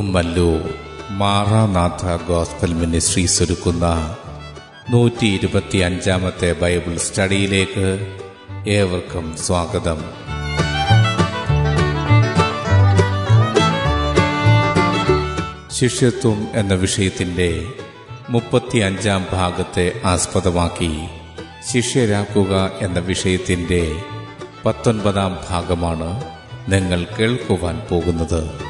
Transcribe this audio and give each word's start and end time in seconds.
Kummallur 0.00 0.74
Maranatha 1.10 2.16
gospel 2.28 2.74
ministry 2.74 3.44
ഒരുക്കുന്ന 3.44 4.16
നൂറ്റി 4.90 5.26
ഇരുപത്തി 5.26 5.78
അഞ്ചാമത്തെ 5.78 6.52
ബൈബിൾ 6.52 6.96
സ്റ്റഡിയിലേക്ക് 6.96 8.16
ഏവർക്കും 8.68 9.36
സ്വാഗതം. 9.36 10.00
ശിഷ്യത്വം 15.72 16.48
എന്ന 16.54 16.74
വിഷയത്തിന്റെ 16.74 17.66
മുപ്പത്തി 18.30 18.78
അഞ്ചാം 18.78 19.26
ഭാഗത്തെ 19.32 19.92
ആസ്പദമാക്കി 20.04 20.98
ശിഷ്യരാക്കുക 21.72 22.70
എന്ന 22.80 22.98
വിഷയത്തിന്റെ 22.98 24.02
പത്തൊൻപതാം 24.66 25.38
ഭാഗമാണ് 25.50 26.24
നിങ്ങൾ 26.72 27.06
കേൾക്കുവാൻ 27.18 27.78
പോകുന്നത്. 27.90 28.69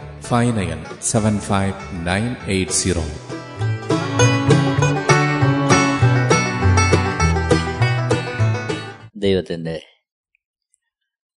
five 0.31 0.57
nine 0.57 1.01
seven 1.01 1.39
five 1.39 1.73
nine 2.07 2.35
eight 2.43 2.71
zero 2.71 3.01
ദൈവത്തിന്റെ 9.15 9.85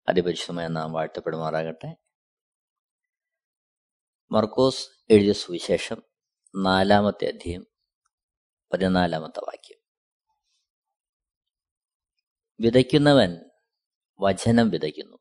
അതിപരിശുദ്ധമായ 0.08 0.68
നാം 0.68 0.92
വാഴ്ത്തപ്പെടുമാറാകട്ടെ. 0.92 1.96
മർക്കോസ് 4.32 4.88
എഴുതിയ 5.10 5.32
സുവിശേഷം 5.32 6.02
നാലാമത്തെ 6.56 7.28
അധ്യയം 7.28 7.66
പതിനാലാമത്തെ 8.72 9.40
വാക്യം. 9.40 9.78
വിതയ്ക്കുന്നവൻ 12.60 13.50
വചനം 14.20 14.70
വിതയ്ക്കുന്നു. 14.70 15.16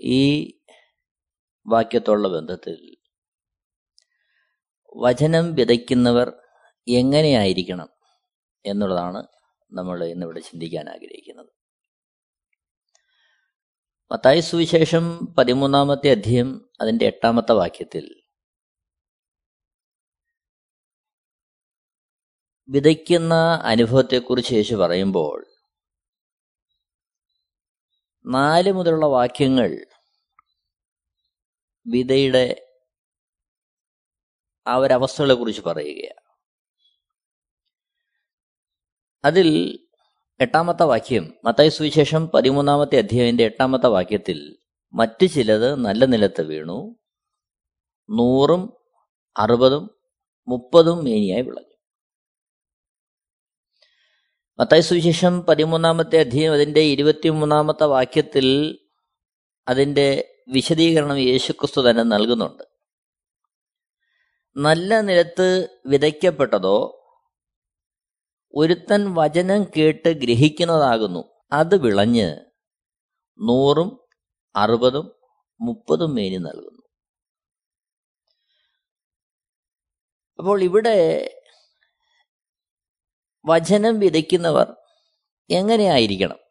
ഈ 0.00 0.57
വാക്യത്തോടുള്ള 1.68 2.28
ബന്ധത്തിൽ. 2.28 2.96
വചനം 4.96 5.54
വിതയ്ക്കുന്നവർ 5.54 6.32
എങ്ങനെയായിരിക്കണം 6.88 7.88
എന്നുള്ളതാണ് 8.66 9.26
നമ്മൾ 9.72 10.04
ഇന്നിവിടെ 10.04 10.40
ചിന്തിക്കാൻ 10.40 10.88
ആഗ്രഹിക്കുന്നത്. 10.88 11.58
മത്തായി 14.12 14.40
സുവിശേഷം 14.40 15.34
പതിമൂന്നാമത്തെ 15.38 16.10
അധ്യയം 16.10 16.70
അതിന്റെ 16.80 17.06
എട്ടാമത്തെ 17.06 17.52
വാക്യത്തിൽ 17.52 18.22
വിതയ്ക്കുന്ന 22.68 23.34
അനുഭവത്തെക്കുറിച്ച് 23.64 24.54
യേശു 24.54 24.74
പറയുമ്പോൾ 24.74 25.46
നാല് 28.26 28.72
മുതലുള്ള 28.72 29.06
വാക്യങ്ങൾ 29.06 29.86
വിതയുടെ 31.88 32.68
ആ 34.66 34.76
ഒരവസ്ഥകളെ 34.76 35.34
കുറിച്ച് 35.34 35.62
പറയുകയാണ്. 35.62 36.28
അതിൽ 39.24 39.78
എട്ടാമത്തെ 40.40 40.82
വാക്യം 40.82 41.34
മത്തായി 41.44 41.68
സുവിശേഷം 41.68 42.28
പതിമൂന്നാമത്തെ 42.28 42.98
അധ്യായന്റെ 42.98 43.44
എട്ടാമത്തെ 43.44 43.86
വാക്യത്തിൽ 43.86 44.58
മറ്റു 44.94 45.26
ചിലത് 45.26 45.74
നല്ല 45.74 46.04
നിലത്ത് 46.04 46.42
വീണു 46.42 46.96
നൂറും 48.10 48.72
അറുപതും 49.36 49.90
മുപ്പതും 50.48 51.04
മേനിയായി 51.04 51.42
വിളഞ്ഞു. 51.42 51.76
മത്തായി 54.58 54.80
സുവിശേഷം 54.80 55.42
പതിമൂന്നാമത്തെ 55.42 56.20
അധ്യായം 56.20 56.52
അതിന്റെ 56.52 56.80
ഇരുപത്തിമൂന്നാമത്തെ 56.80 57.84
വാക്യത്തിൽ 57.84 58.78
അതിന്റെ 59.68 60.34
വിശദീകരണം 60.48 61.18
യേശുക്രിസ്തു 61.18 61.90
തന്നെ 61.90 62.02
നൽകുന്നുണ്ട്. 62.02 62.62
നല്ല 64.56 65.00
നിലത്ത് 65.00 65.68
വിതയ്ക്കപ്പെട്ടതോ 65.86 66.94
ഒരുത്തൻ 68.54 69.14
വചനം 69.14 69.64
കേട്ട് 69.64 70.08
ഗ്രഹിക്കുന്നതാകുന്നു. 70.08 71.24
അത് 71.52 71.76
വിളഞ്ഞ് 71.76 72.36
നൂറും 73.48 74.00
അറുപതും 74.56 75.12
മുപ്പതും 75.60 76.14
മേനി 76.14 76.36
നൽകുന്നു. 76.36 76.82
അപ്പോൾ 80.38 80.62
ഇവിടെ 80.62 80.96
വചനം 83.46 83.98
വിതയ്ക്കുന്നവർ 83.98 84.76
എങ്ങനെയായിരിക്കണം? 85.50 86.47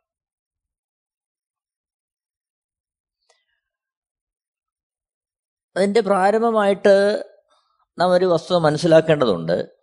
അതിന്റെ 5.77 6.01
പ്രാരംഭമായിട്ട് 6.01 7.23
നാം 7.99 8.11
ഒരു 8.11 8.25
വസ്തുത 8.25 8.57
മനസ്സിലാക്കേണ്ടതുണ്ട്. 8.57 9.77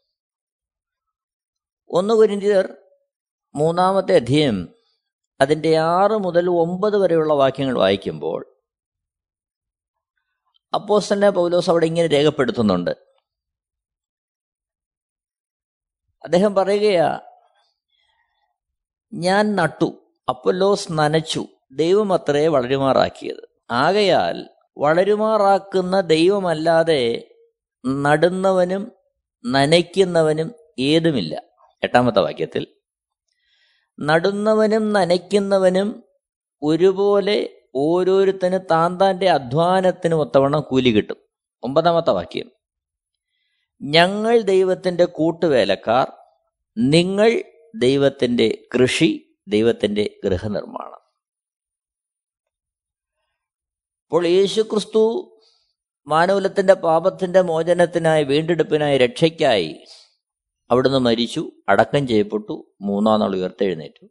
ഒന്ന് 1.90 2.14
കുരിന്തിയർ 2.14 2.76
മൂന്നാമത്തെ 3.54 4.14
അധ്യയം 4.14 4.74
അതിന്റെ 5.40 5.76
ആറ് 5.76 6.12
മുതൽ 6.12 6.50
ഒമ്പത് 6.50 6.96
വരെയുള്ള 6.96 7.34
വാക്യങ്ങൾ 7.34 7.78
വായിക്കുമ്പോൾ 7.78 8.60
അപ്പോസ്റ്റലിനെ 10.74 11.30
പൗലോസ് 11.30 11.70
അവിടെ 11.70 11.86
ഇങ്ങനെ 11.86 12.08
രേഖപ്പെടുത്തുന്നുണ്ട്. 12.08 12.90
അദ്ദേഹം 16.24 16.54
പറയുകയാ 16.54 17.20
ഞാൻ 19.12 19.56
നട്ടു 19.56 20.02
അപ്പൊല്ലോസ് 20.28 20.88
നനച്ചു 20.92 21.46
ദൈവം 21.72 22.12
അത്രേ 22.12 22.48
വളരുമാറാക്കിയത്. 22.48 23.48
ആകയാൽ 23.70 24.53
വളരുമാറാക്കുന്ന 24.78 26.00
ദൈവമല്ലാതെ 26.00 27.34
നടുന്നവനും 27.86 28.92
നനയ്ക്കുന്നവനും 29.46 30.54
ഏതുമില്ല. 30.78 31.42
എട്ടാമത്തെ 31.82 32.20
വാക്യത്തിൽ 32.20 32.66
നടുന്നവനും 34.00 34.92
നനയ്ക്കുന്നവനും 34.92 36.04
ഒരുപോലെ 36.62 37.50
ഓരോരുത്തന് 37.74 38.58
താൻ 38.70 39.00
താന്റെ 39.00 39.30
അധ്വാനത്തിന് 39.30 40.14
ഒത്തവണ്ണം 40.14 40.60
കൂലി 40.60 40.90
കിട്ടും. 40.90 41.16
ഒമ്പതാമത്തെ 41.62 42.10
വാക്യം 42.10 42.50
ഞങ്ങൾ 43.82 44.40
ദൈവത്തിന്റെ 44.40 45.04
കൂട്ടുവേലക്കാർ 45.04 46.12
നിങ്ങൾ 46.78 47.42
ദൈവത്തിന്റെ 47.76 48.58
കൃഷി 48.74 49.36
ദൈവത്തിന്റെ 49.48 50.10
ഗൃഹനിർമ്മാണം. 50.24 51.03
അപ്പോൾ 54.14 54.26
യേശുക്രിസ്തു 54.26 55.00
മാനവലത്തിന്റെ 56.06 56.74
പാപത്തിന്റെ 56.74 57.40
മോചനത്തിനായി 57.40 58.24
വീണ്ടെടുപ്പിനായി 58.24 58.98
രക്ഷയ്ക്കായി 58.98 59.84
അവിടുന്ന് 60.70 60.98
മരിച്ചു 60.98 61.52
അടക്കം 61.68 62.08
ചെയ്യപ്പെട്ടു 62.08 62.76
മൂന്നാം 62.80 63.20
നാൾ 63.20 63.36
ഉയർത്തെഴുന്നേറ്റു. 63.36 64.06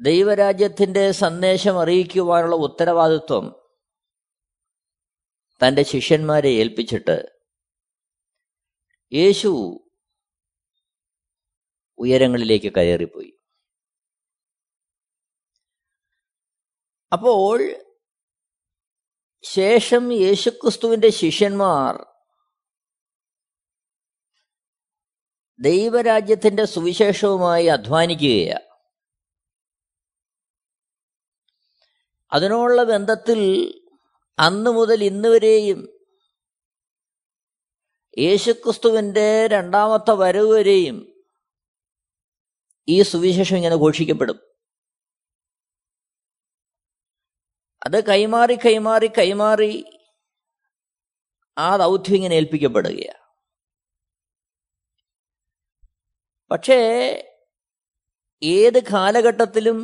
ദൈവരാജ്യത്തിന്റെ 0.00 1.12
സന്ദേശം 1.12 1.80
അറിയിക്കുവാനുള്ള 1.80 2.56
ഉത്തരവാദിത്വം 2.56 3.62
തന്റെ 5.66 5.82
ശിഷ്യന്മാരെ 5.82 6.48
ഏൽപ്പിച്ചിട്ട് 6.48 7.28
യേശു 9.12 9.48
ഉയരങ്ങളിലേക്ക് 11.98 12.72
കയറിപ്പോയി. 12.72 13.37
അപ്പോൾ 17.12 17.74
ശേഷം 19.42 20.12
യേശുക്രിസ്തുവിന്റെ 20.12 21.10
ശിഷ്യന്മാർ 21.10 22.06
ദൈവരാജ്യത്തിന്റെ 25.60 26.64
സുവിശേഷവുമായി 26.64 27.66
അധ്വാനിക്കുകയാണ് 27.66 28.64
അതിനുള്ള 32.32 32.82
ബന്ധത്തിൽ 32.82 33.40
അന്ന് 34.38 34.70
മുതൽ 34.70 35.04
ഇന്ന് 35.04 35.28
വരെയും 35.28 35.88
യേശുക്രിസ്തുവിന്റെ 38.18 39.46
രണ്ടാമത്തെ 39.46 40.10
വരവ് 40.10 40.52
വരെയും 40.52 41.14
ഈ 42.88 43.02
സുവിശേഷം 43.02 43.56
ഇങ്ങനെ 43.56 43.76
ഘോഷിക്കപ്പെടും. 43.76 44.47
അത് 47.82 48.04
കൈമാറി 48.04 48.54
കൈമാറി 48.54 49.06
കൈമാറി 49.18 49.72
ആ 51.56 51.76
ദൗത്യം 51.76 52.16
ഇങ്ങനെ 52.16 52.34
ഏൽപ്പിക്കപ്പെടുകയാണ് 52.34 53.24
പക്ഷേ 56.50 56.78
ഏത് 58.42 58.78
കാലഘട്ടത്തിലും 58.84 59.78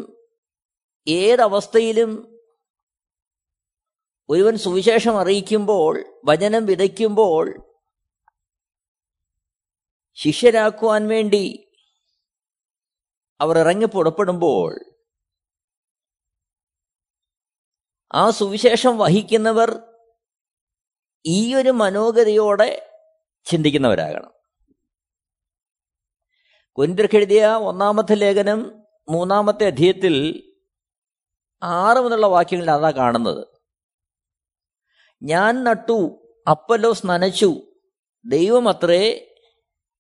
ഏതവസ്ഥയിലും 1.07 2.11
ഒരുവൻ 4.29 4.59
സുവിശേഷം 4.59 5.19
അറിയിക്കുമ്പോൾ 5.19 5.95
വചനം 6.25 6.67
വിതയ്ക്കുമ്പോൾ 6.67 7.47
ശിഷ്യരാക്കുവാൻ 10.19 11.09
വേണ്ടി 11.09 11.45
അവർ 13.41 13.59
ഇറങ്ങി 13.59 13.85
പുറപ്പെടുമ്പോൾ 13.87 14.94
ആ 18.13 18.31
സുവിശേഷം 18.31 18.99
വഹിക്കുന്നവർ 18.99 19.83
ഈ 21.27 21.55
ഒരു 21.55 21.71
മനോഗതിയോടെ 21.71 22.89
ചിന്തിക്കുന്നവരാകണം. 23.45 24.31
കുന്തിർക്കെഴുതിയ 26.73 27.47
ഒന്നാമത്തെ 27.47 28.15
ലേഖനം 28.15 28.83
മൂന്നാമത്തെ 29.09 29.67
അധ്യയത്തിൽ 29.67 30.43
ആറ് 31.63 31.99
മുതലുള്ള 31.99 32.27
വാക്യങ്ങളിൽ 32.27 32.71
അതാ 32.71 32.91
കാണുന്നത്. 32.91 33.47
ഞാൻ 35.23 35.65
നട്ടു 35.65 36.27
അപ്പലോസ് 36.51 37.07
നനച്ചു 37.07 37.61
ദൈവമത്രേ 38.25 39.35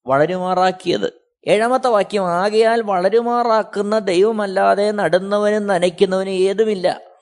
വളരുമാറാക്കിയത്. 0.07 1.25
ഏഴാമത്തെ 1.49 1.89
വാക്യം 1.89 2.29
ആകയാൽ 2.29 2.83
വളരുമാറാക്കുന്ന 2.83 3.99
ദൈവമല്ലാതെ 3.99 4.91
നടുന്നവനും 4.91 5.67
നനയ്ക്കുന്നവനും 5.67 6.31
ഏതുമില്ല. 6.31 7.14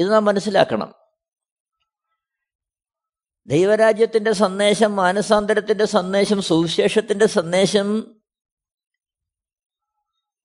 ഇത് 0.00 0.12
നാം 0.12 0.24
മനസ്സിലാക്കണം. 0.24 0.94
ദൈവരാജ്യത്തിന്റെ 3.46 4.32
സന്ദേശം 4.32 4.96
മാനസാന്തരത്തിന്റെ 4.96 5.84
സന്ദേശം 5.84 6.42
സുവിശേഷത്തിന്റെ 6.42 7.26
സന്ദേശം 7.26 8.16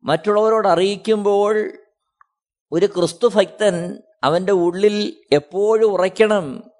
മറ്റുള്ളവരോട് 0.03 0.67
അറിയിക്കുമ്പോൾ 0.67 1.71
ഒരു 2.71 2.85
ക്രിസ്തു 2.85 3.27
ഭക്തൻ 3.27 4.03
അവന്റെ 4.23 4.51
ഉള്ളിൽ 4.51 5.23
എപ്പോഴും 5.31 5.91
ഉറയ്ക്കണം. 5.91 6.71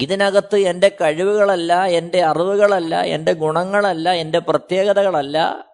ഇതിനകത്ത് 0.00 0.56
എന്റെ 0.56 0.96
കഴിവുകളല്ല 1.00 1.84
എന്റെ 1.84 2.22
അറിവുകളല്ല 2.22 3.00
എന്റെ 3.00 3.32
ഗുണങ്ങളല്ല 3.32 4.12
എന്റെ 4.12 4.38
പ്രത്യേകതകളല്ല. 4.38 5.66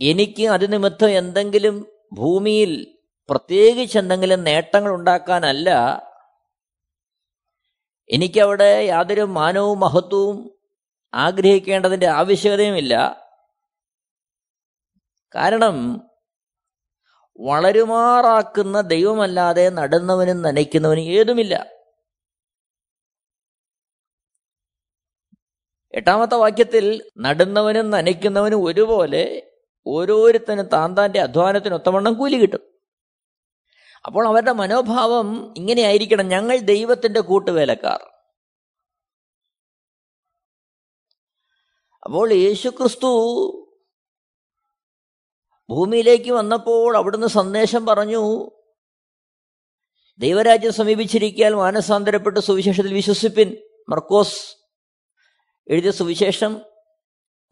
എനിക്ക് 0.00 0.48
അതിനിമിത്തം 0.48 1.10
എന്തെങ്കിലും 1.10 1.86
ഭൂമിയിൽ 2.12 2.98
പ്രത്യേകിച്ച് 3.32 3.98
എന്തെങ്കിലും 3.98 4.44
നേട്ടങ്ങൾ 4.44 4.92
ഉണ്ടാക്കാനല്ല. 4.94 5.70
എനിക്കവിടെ 8.10 8.80
യാതൊരു 8.80 9.20
മാനവും 9.20 9.80
മഹത്വവും 9.80 10.58
ആഗ്രഹിക്കേണ്ടതിന്റെ 11.14 12.06
ആവശ്യകതയുമില്ല. 12.06 13.22
കാരണം 15.34 16.02
വളരുമാറാക്കുന്ന 17.40 18.80
ദൈവമല്ലാതെ 18.80 19.68
നടുന്നവനും 19.68 20.42
നനയ്ക്കുന്നവനും 20.42 21.02
ഏതുമില്ല. 21.02 21.66
എട്ടാമത്തെ 25.94 26.34
വാക്യത്തിൽ 26.34 27.10
നടുന്നവനും 27.18 27.90
നനയ്ക്കുന്നവനും 27.90 28.64
ഒരുപോലെ 28.64 29.50
ഓരോരുത്തനും 29.86 30.66
താൻ 30.66 30.94
താന്റെ 30.94 31.20
അധ്വാനത്തിന് 31.20 31.74
ഒത്തവണ്ണം 31.74 32.14
കൂലി 32.14 32.36
കിട്ടും. 32.36 32.71
അപ്പോൾ 34.06 34.28
അവരുടെ 34.28 34.52
മനോഭാവം 34.52 35.54
ഇങ്ങനെയായിരിക്കണം 35.56 36.28
ഞങ്ങൾ 36.28 36.56
ദൈവത്തിന്റെ 36.56 37.20
കൂട്ടുവേലക്കാർ. 37.20 38.02
അപ്പോൾ 42.04 42.32
യേശുക്രിസ്തു 42.32 43.08
ഭൂമിയിലേക്ക് 45.70 46.30
വന്നപ്പോൾ 46.30 46.96
അവിടുന്ന് 46.96 47.26
സന്ദേശം 47.26 47.86
പറഞ്ഞു 47.86 48.50
ദൈവരാജ്യം 50.18 50.72
സമീപിച്ചിരിക്കാൻ 50.72 51.52
മാനസാന്തരപ്പെട്ട് 51.52 52.40
സുവിശേഷത്തിൽ 52.40 52.94
വിശ്വസിപ്പിൻ. 52.94 53.56
മർക്കോസ് 53.88 54.56
എഴുതിയ 55.68 55.90
സുവിശേഷം 55.90 56.60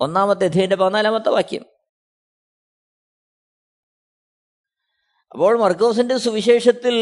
ഒന്നാമത്തെ 0.00 0.44
അധ്യയന്റെ 0.44 0.76
പതിനാലാമത്തെ 0.76 1.28
വാക്യം. 1.28 1.79
അപ്പോൾ 5.34 5.58
മർക്കോസിന്റെ 5.58 6.16
സുവിശേഷത്തിൽ 6.16 6.96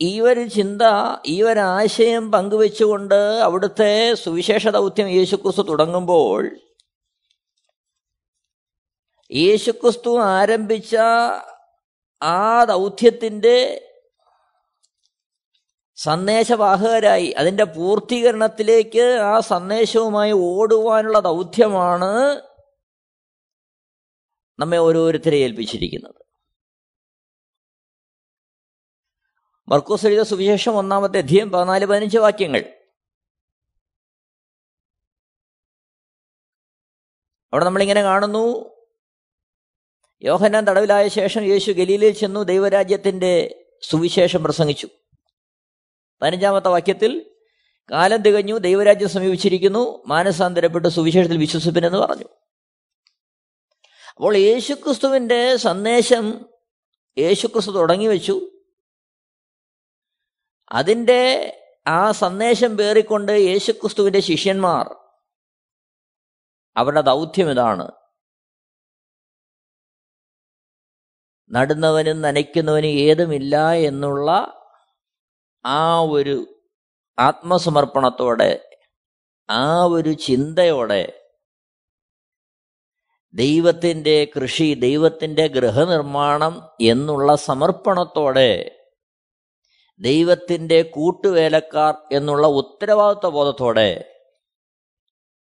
ഈ 0.00 0.20
ഒരു 0.20 0.48
ചിന്ത 0.48 0.82
ഈ 1.26 1.42
ഒരു 1.42 1.60
ആശയം 1.60 2.32
പങ്കുവെച്ചുകൊണ്ട് 2.32 3.14
അവിടുത്തെ 3.14 4.14
സുവിശേഷ 4.14 4.68
ദൗത്യം 4.68 5.08
യേശുക്രിസ്തു 5.08 5.62
തുടങ്ങുമ്പോൾ 5.62 6.50
യേശുക്രിസ്തു 9.30 10.20
ആരംഭിച്ച 10.20 10.96
ആ 12.22 12.64
ദൗത്യത്തിന്റെ 12.64 13.88
സന്ദേശവാഹകരായി 15.96 17.34
അതിന്റെ 17.38 17.64
പൂർത്തീകരണത്തിലേക്ക് 17.64 19.18
ആ 19.22 19.40
സന്ദേശവുമായി 19.40 20.32
ഓടുവാനുള്ള 20.32 21.18
ദൗത്യമാണ് 21.18 22.12
നമ്മെ 24.58 24.78
ഓരോരുത്തരെ 24.78 25.38
ഏൽപ്പിച്ചിരിക്കുന്നത്. 25.38 26.31
മർക്കോസ് 29.68 30.22
സുവിശേഷം 30.22 30.72
ഒന്നാമത്തെ 30.72 31.18
അധ്യയം 31.18 31.50
പതിനാല് 31.50 31.86
പതിനഞ്ച് 31.86 32.18
വാക്യങ്ങൾ. 32.18 32.64
അവിടെ 37.52 37.64
നമ്മളിങ്ങനെ 37.64 38.02
കാണുന്നു. 38.02 38.74
യോഹന്നാൻ 40.22 40.64
തടവിലായ 40.64 41.08
ശേഷം 41.08 41.42
യേശു 41.42 41.72
ഗലീലയിൽ 41.72 42.12
ചെന്നു 42.12 42.42
ദൈവരാജ്യത്തിന്റെ 42.42 43.64
സുവിശേഷം 43.82 44.44
പ്രസംഗിച്ചു. 44.44 44.88
പതിനഞ്ചാമത്തെ 46.22 46.68
വാക്യത്തിൽ 46.68 47.36
കാലം 47.92 48.22
തികഞ്ഞു 48.22 48.58
ദൈവരാജ്യം 48.58 49.08
സമീപിച്ചിരിക്കുന്നു 49.08 50.02
മാനസാന്തരപ്പെട്ട് 50.06 50.88
സുവിശേഷത്തിൽ 50.88 51.36
വിശ്വസിപ്പിനെന്ന് 51.36 51.98
പറഞ്ഞു. 51.98 52.24
അപ്പോൾ 54.16 54.36
യേശുക്രിസ്തുവിന്റെ 54.36 55.56
സന്ദേശം 55.56 56.46
യേശുക്രിസ്തു 57.18 57.72
തുടങ്ങി 57.72 58.06
വെച്ചു 58.06 58.51
അതിന്റെ 60.72 61.54
ആ 61.86 62.12
സന്ദേശം 62.12 62.76
പേറിക്കൊണ്ട് 62.76 63.32
യേശുക്രിസ്തുവിന്റെ 63.32 64.20
ശിഷ്യന്മാർ 64.20 64.96
അവരുടെ 66.76 67.00
ദൗത്യം 67.00 67.50
ഇതാണ്. 67.50 67.92
നടുന്നവനും 71.50 72.20
നനയ്ക്കുന്നവനും 72.20 72.88
ഏതുമില്ല 72.88 73.72
എന്നുള്ള 73.72 74.30
ആ 75.66 76.00
ഒരു 76.02 76.46
ആത്മസമർപ്പണത്തോടെ 77.18 78.66
ആ 79.50 79.84
ഒരു 79.84 80.12
ചിന്തയോടെ 80.12 81.22
ദൈവത്തിന്റെ 83.34 84.24
കൃഷി 84.36 84.74
ദൈവത്തിന്റെ 84.74 85.46
ഗൃഹനിർമ്മാണം 85.46 86.70
എന്നുള്ള 86.80 87.34
സമർപ്പണത്തോടെ 87.36 88.81
ദൈവത്തിന്റെ 90.02 90.82
കൂട്ടുവേലക്കാർ 90.82 91.94
എന്നുള്ള 92.12 92.46
ഉത്തരവാദിത്വ 92.46 93.30
ബോധത്തോടെ 93.30 94.18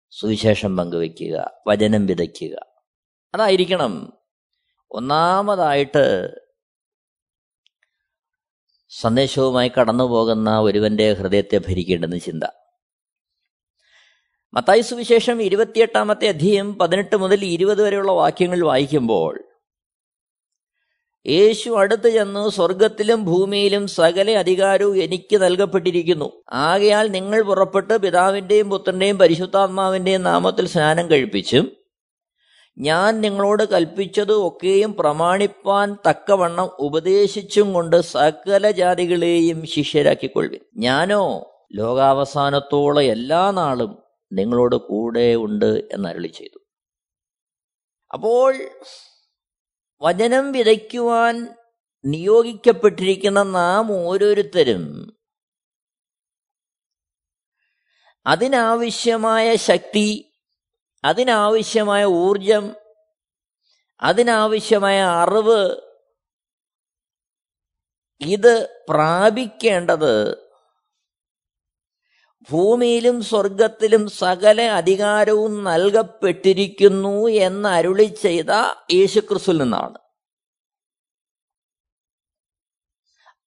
സുവിശേഷം 0.09 0.77
പങ്കുവയ്ക്കുക 0.77 1.51
വചനം 1.67 2.05
വിതയ്ക്കുക. 2.05 2.65
അതായിരിക്കണം. 3.33 4.13
ഒന്നാമതായിട്ട് 4.91 6.35
സന്ദേശവുമായി 8.89 9.71
കടന്നു 9.79 10.03
പോകുന്ന 10.03 10.59
ഒരുവന്റെ 10.59 11.13
ഹൃദയത്തെ 11.13 11.57
ഭരിക്കേണ്ടെന്ന് 11.57 12.19
ചിന്ത. 12.19 12.43
മത്തായി 14.53 14.81
സുവിശേഷം 14.81 15.41
ഇരുപത്തിയെട്ടാമത്തെ 15.41 16.27
അധ്യയം 16.27 16.77
പതിനെട്ട് 16.77 17.15
മുതൽ 17.15 17.45
ഇരുപത് 17.45 17.83
വരെയുള്ള 17.83 18.11
വാക്യങ്ങൾ 18.11 18.65
വായിക്കുമ്പോൾ 18.65 19.52
യേശു 21.27 21.69
അടുത്ത് 21.69 22.09
ചെന്ന് 22.09 22.49
സ്വർഗത്തിലും 22.49 23.25
ഭൂമിയിലും 23.25 23.87
സകല 23.87 24.31
അധികാരവും 24.31 25.03
എനിക്ക് 25.03 25.37
നൽകപ്പെട്ടിരിക്കുന്നു. 25.37 26.43
ആകയാൽ 26.51 27.07
നിങ്ങൾ 27.07 27.41
പുറപ്പെട്ട് 27.41 27.97
പിതാവിന്റെയും 27.97 28.69
പുത്രന്റെയും 28.69 29.17
പരിശുദ്ധാത്മാവിന്റെയും 29.17 30.23
നാമത്തിൽ 30.23 30.67
സ്നാനം 30.67 31.11
കഴിപ്പിച്ചും 31.11 31.71
ഞാൻ 32.77 33.21
നിങ്ങളോട് 33.21 33.63
കൽപ്പിച്ചത് 33.63 34.31
ഒക്കെയും 34.31 34.93
പ്രമാണിപ്പാൻ 34.93 35.97
തക്കവണ്ണം 36.09 36.69
ഉപദേശിച്ചും 36.79 37.73
കൊണ്ട് 37.73 38.01
സകല 38.01 38.71
ജാതികളെയും 38.71 39.65
ശിഷ്യരാക്കിക്കൊള്ളുവിൻ. 39.65 40.59
ഞാനോ 40.77 41.51
ലോകാവസാനത്തോളം 41.73 43.01
എല്ലാ 43.01 43.51
നാളും 43.51 43.97
നിങ്ങളോട് 44.33 44.75
കൂടെ 44.75 45.35
ഉണ്ട് 45.35 45.65
എന്നരളി 45.65 46.27
ചെയ്തു. 46.27 46.59
അപ്പോൾ 48.13 48.53
വചനം 50.03 50.45
വിതയ്ക്കുവാൻ 50.51 51.35
നിയോഗിക്കപ്പെട്ടിരിക്കുന്ന 52.03 53.41
നാം 53.51 53.87
ഓരോരുത്തരും 54.01 54.83
അതിനാവശ്യമായ 58.25 59.55
ശക്തി 59.55 60.07
അതിനാവശ്യമായ 61.03 62.03
ഊർജം 62.19 62.65
അതിനാവശ്യമായ 64.01 64.99
അറിവ് 65.21 65.61
ഇത് 68.21 68.53
പ്രാപിക്കേണ്ടത് 68.89 70.13
ഭൂമിയിലും 72.49 73.21
സ്വർഗത്തിലും 73.21 74.09
സകല 74.09 74.61
അധികാരവും 74.61 75.63
നൽകപ്പെട്ടിരിക്കുന്നു 75.63 77.27
എന്ന് 77.27 77.69
അരുളി 77.69 78.03
ചെയ്ത 78.03 78.49
യേശുക്രിസ്തുവിൽ 78.93 79.57
നിന്നാണ്. 79.57 79.97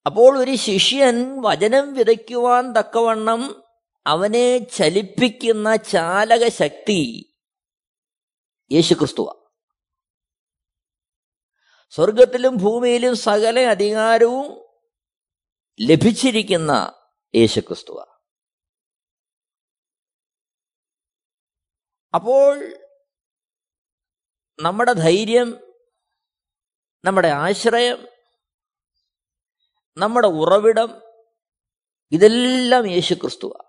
അപ്പോൾ 0.07 0.39
ഒരു 0.39 0.55
ശിഷ്യൻ 0.55 1.43
വചനം 1.43 1.95
വിതയ്ക്കുവാൻ 1.95 2.73
തക്കവണ്ണം 2.73 3.63
അവനെ 4.07 4.59
ചലിപ്പിക്കുന്ന 4.59 5.77
ചാലക 5.77 6.49
ശക്തി 6.49 7.33
യേശുക്രിസ്തുവ. 8.73 9.47
സ്വർഗത്തിലും 11.91 12.57
ഭൂമിയിലും 12.57 13.17
സകല 13.17 13.61
അധികാരവും 13.61 14.65
ലഭിച്ചിരിക്കുന്ന 15.81 16.93
യേശുക്രിസ്തുവ. 17.35 18.16
അപ്പോൾ 22.17 22.75
നമ്മുടെ 24.63 24.93
ധൈര്യം 24.93 25.61
നമ്മുടെ 27.05 27.29
ആശ്രയം 27.29 28.09
നമ്മുടെ 29.99 30.29
ഉറവിടം 30.29 31.03
ഇതെല്ലാം 32.13 32.87
യേശു 32.87 32.97
യേശുക്രിസ്തുവാണ് 32.97 33.67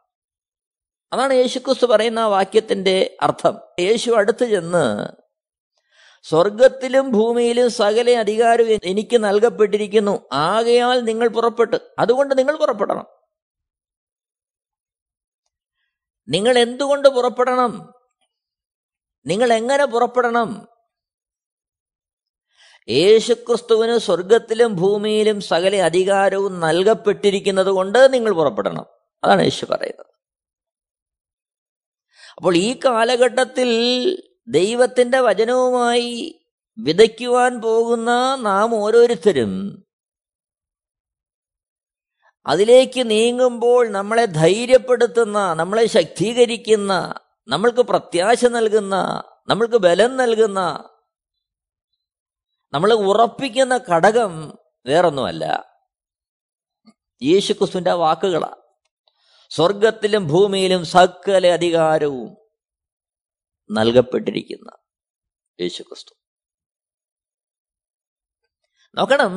അതാണ് 1.14 1.34
യേശു 1.34 1.60
ക്രിസ്തു 1.60 1.86
പറയുന്ന 1.86 2.20
ആ 2.20 2.28
വാക്യത്തിന്റെ 2.28 3.18
അർത്ഥം. 3.22 3.60
യേശു 3.80 4.12
അടുത്ത് 4.12 4.46
ചെന്ന് 4.46 5.08
സ്വർഗത്തിലും 6.24 7.12
ഭൂമിയിലും 7.12 7.72
സകല 7.72 8.12
അധികാരവും 8.12 8.80
എനിക്ക് 8.84 9.24
നൽകപ്പെട്ടിരിക്കുന്നു. 9.24 10.30
ആകയാൽ 10.34 11.00
നിങ്ങൾ 11.00 11.28
പുറപ്പെട്ട്. 11.28 11.76
അതുകൊണ്ട് 12.00 12.38
നിങ്ങൾ 12.38 12.58
പുറപ്പെടണം. 12.58 13.06
നിങ്ങൾ 16.30 16.60
എന്തുകൊണ്ട് 16.60 17.08
പുറപ്പെടണം? 17.08 17.97
നിങ്ങൾ 19.26 19.54
എങ്ങനെ 19.54 19.86
പുറപ്പെടണം? 19.86 20.68
യേശുക്രിസ്തുവിന് 22.90 23.98
സ്വർഗത്തിലും 23.98 24.76
ഭൂമിയിലും 24.76 25.42
സകല 25.42 25.76
അധികാരവും 25.76 26.60
നൽകപ്പെട്ടിരിക്കുന്നത് 26.60 27.68
കൊണ്ട് 27.68 28.14
നിങ്ങൾ 28.14 28.32
പുറപ്പെടണം. 28.32 28.86
അതാണ് 29.24 29.42
യേശു 29.42 29.66
പറയുന്നത്. 29.66 30.06
അപ്പോൾ 32.38 32.58
ഈ 32.58 32.80
കാലഘട്ടത്തിൽ 32.86 33.70
ദൈവത്തിന്റെ 34.48 35.20
വചനവുമായി 35.20 36.40
വിതയ്ക്കുവാൻ 36.78 37.62
പോകുന്ന 37.62 38.36
നാം 38.36 38.76
ഓരോരുത്തരും 38.76 39.84
അതിലേക്ക് 42.46 43.10
നീങ്ങുമ്പോൾ 43.10 43.88
നമ്മളെ 43.88 44.26
ധൈര്യപ്പെടുത്തുന്ന 44.26 45.54
നമ്മളെ 45.54 45.86
ശക്തീകരിക്കുന്ന 45.86 47.14
നമ്മൾക്ക് 47.48 47.80
പ്രത്യാശ 47.80 48.46
നൽകുന്ന 48.46 48.96
നമ്മൾക്ക് 49.48 49.76
ബലം 49.76 50.18
നൽകുന്ന 50.18 50.60
നമ്മളെ 52.74 52.96
ഉറപ്പിക്കുന്ന 52.96 53.78
ഘടകം 53.78 54.60
വേറൊന്നുമല്ല. 54.86 55.44
യേശുക്രിസ്തുവിന്റെ 57.24 57.94
വാക്കുകളാണ് 57.94 58.62
സ്വർഗത്തിലും 59.50 60.28
ഭൂമിയിലും 60.28 60.86
സകല 60.86 61.48
അധികാരവും 61.48 62.38
നൽകപ്പെട്ടിരിക്കുന്ന 63.70 64.70
യേശുക്രിസ്തു. 65.62 66.14
നോക്കണം 68.98 69.34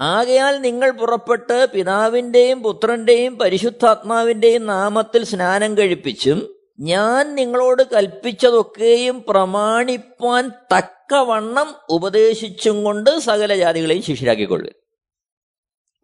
ആകയാൽ 0.00 0.58
നിങ്ങൾ 0.60 0.90
പുറപ്പെട്ട് 0.90 1.66
പിതാവിന്റെയും 1.72 2.62
പുത്രന്റെയും 2.62 3.38
പരിശുദ്ധാത്മാവിന്റെയും 3.38 4.66
നാമത്തിൽ 4.66 5.24
സ്നാനം 5.24 5.78
കഴിപ്പിച്ചും 5.78 6.56
ഞാൻ 6.80 7.34
നിങ്ങളോട് 7.34 7.82
കൽപ്പിച്ചതൊക്കെയും 7.82 9.24
പ്രമാണിപ്പാൻ 9.28 10.48
തക്കവണ്ണം 10.48 11.74
ഉപദേശിച്ചും 11.90 12.84
കൊണ്ട് 12.84 13.18
സകല 13.18 13.54
ജാതികളെയും 13.54 14.02
ശിഷ്യരാക്കിക്കൊള്ളുക. 14.02 14.72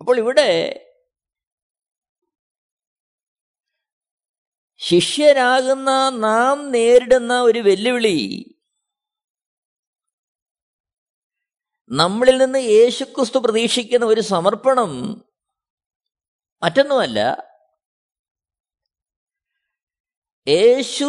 അപ്പോൾ 0.00 0.18
ഇവിടെ 0.18 0.80
ശിഷ്യരാകുന്ന 4.78 6.08
നാം 6.08 6.72
നേരിടുന്ന 6.72 7.40
ഒരു 7.40 7.58
വെല്ലുവിളി 7.58 8.18
നമ്മളിൽ 11.90 12.38
നിന്ന് 12.38 12.58
യേശുക്രിസ്തു 12.58 13.38
പ്രതീക്ഷിക്കുന്ന 13.38 14.06
ഒരു 14.06 14.20
സമർപ്പണം 14.20 15.12
മറ്റൊന്നുമല്ല. 16.62 17.18
യേശു 20.48 21.04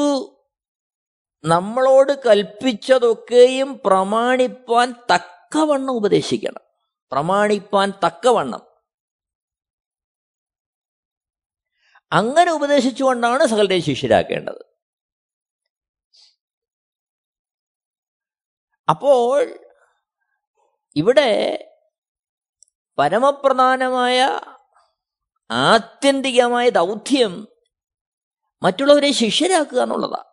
നമ്മളോട് 1.45 2.27
കൽപ്പിച്ചതൊക്കെയും 2.27 3.81
പ്രമാണിപ്പാൻ 3.85 4.93
തക്കവണ്ണം 5.15 5.93
ഉപദേശിക്കണം. 5.93 6.61
പ്രമാണിപ്പാൻ 7.11 7.93
തക്കവണ്ണം. 8.05 8.61
അങ്ങനെ 12.11 12.51
ഉപദേശിച്ചുകൊണ്ടാണ് 12.51 13.47
സകലരെയും 13.47 13.83
ശിഷ്യരാക്കേണ്ടത്. 13.83 14.65
അപ്പോൾ 18.89 19.66
ഇവിടെ 20.97 21.31
പരമപ്രധാനമായ 22.97 24.39
ആത്യന്തികമായ 25.51 26.69
ദൗത്യം 26.69 27.47
മറ്റുള്ളവരെ 28.63 29.11
ശിഷ്യരാക്കുക 29.11 29.81
എന്നുള്ളതാണ് 29.81 30.27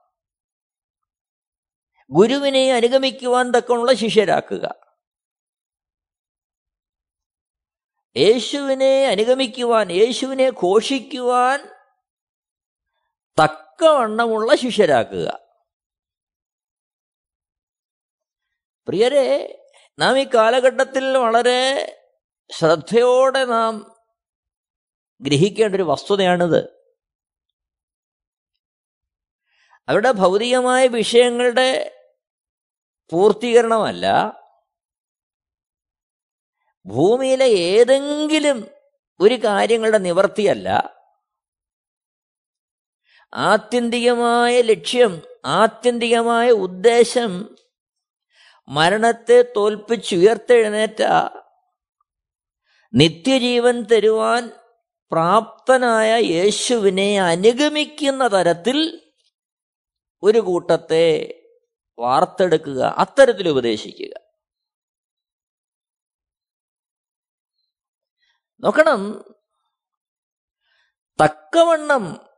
ഗുരുവിനെ 2.10 2.72
അനുഗമിക്കുവാൻ 2.72 3.50
തക്കമുള്ള 3.50 3.92
ശിഷ്യരാക്കുക. 3.92 4.74
യേശുവിനെ 8.16 9.06
അനുഗമിക്കുവാൻ 9.06 9.92
യേശുവിനെ 9.92 10.50
ഘോഷിക്കുവാൻ 10.50 11.60
തക്കവണ്ണമുള്ള 13.42 14.54
ശിഷ്യരാക്കുക. 14.54 15.28
പ്രിയരെ 18.86 19.60
നാം 19.98 20.18
ഈ 20.18 20.26
കാലഘട്ടത്തിൽ 20.34 21.16
വളരെ 21.16 21.60
ശ്രദ്ധയോടെ 22.50 23.44
നാം 23.44 23.96
ഗ്രഹിക്കേണ്ട 25.20 25.74
ഒരു 25.74 25.82
വസ്തുതയാണിത്. 25.82 26.90
അവരുടെ 29.88 30.12
ഭൗതികമായ 30.12 30.86
വിഷയങ്ങളുടെ 30.86 31.90
പൂർത്തീകരണമല്ല. 33.10 34.06
ഭൂമിയിലെ 36.86 37.46
ഏതെങ്കിലും 37.46 38.68
ഒരു 39.20 39.34
കാര്യങ്ങളുടെ 39.34 39.98
നിവർത്തിയല്ല. 39.98 40.98
ആത്യന്തികമായ 43.34 44.60
ലക്ഷ്യം 44.60 45.22
ആത്യന്തികമായ 45.44 46.50
ഉദ്ദേശം 46.50 47.56
മരണത്തെ 48.68 49.52
തോൽപ്പിച്ചുയർത്തെഴുന്നേറ്റ 49.56 51.02
നിത്യജീവൻ 52.94 53.82
തരുവാൻ 53.82 54.50
പ്രാപ്തനായ 55.12 56.20
യേശുവിനെ 56.20 57.20
അനുഗമിക്കുന്ന 57.20 58.26
തരത്തിൽ 58.26 59.10
ഒരു 60.22 60.38
കൂട്ടത്തെ 60.38 61.34
വാർത്തെടുക്കുക 61.98 62.94
അത്തരത്തിൽ 62.98 63.48
ഉപദേശിക്കുക. 63.48 64.20
നോക്കണം. 68.60 69.24
തക്കവണ്ണം 71.24 72.33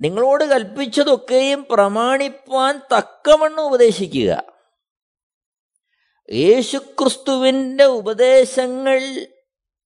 നിങ്ങളോട് 0.00 0.44
കൽപ്പിച്ചതൊക്കെയും 0.44 1.66
പ്രമാണിപ്പാൻ 1.70 2.80
തക്കവണ്ണം 2.96 3.66
ഉപദേശിക്കുക. 3.66 4.42
യേശുക്രിസ്തുവിന്റെ 6.32 7.84
ഉപദേശങ്ങൾ 7.84 9.26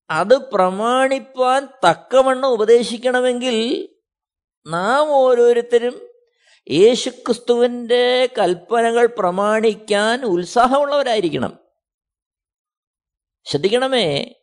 അത് 0.09 0.51
പ്രമാണിപ്പാൻ 0.51 1.67
തക്കവണ്ണം 1.89 2.49
ഉപദേശിക്കണമെങ്കിൽ 2.49 3.89
നാം 4.67 5.11
ഓരോരുത്തരും 5.11 6.07
യേശുക്രിസ്തുവിന്റെ 6.71 8.29
കൽപ്പനകൾ 8.37 9.05
പ്രമാണിക്കാൻ 9.05 10.25
ഉത്സാഹമുള്ളവരായിരിക്കണം. 10.25 11.59
ശ്രദ്ധിക്കണമേ 13.45 14.35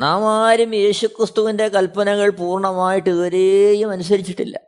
നാം 0.00 0.46
ആരും 0.46 0.74
യേശുക്രിസ്തുവിന്റെ 0.74 1.68
കൽപ്പനകൾ 1.68 2.30
പൂർണമായിട്ട് 2.30 3.10
ഇതുവരെയും 3.10 3.90
അനുസരിച്ചിട്ടില്ല. 3.90 4.60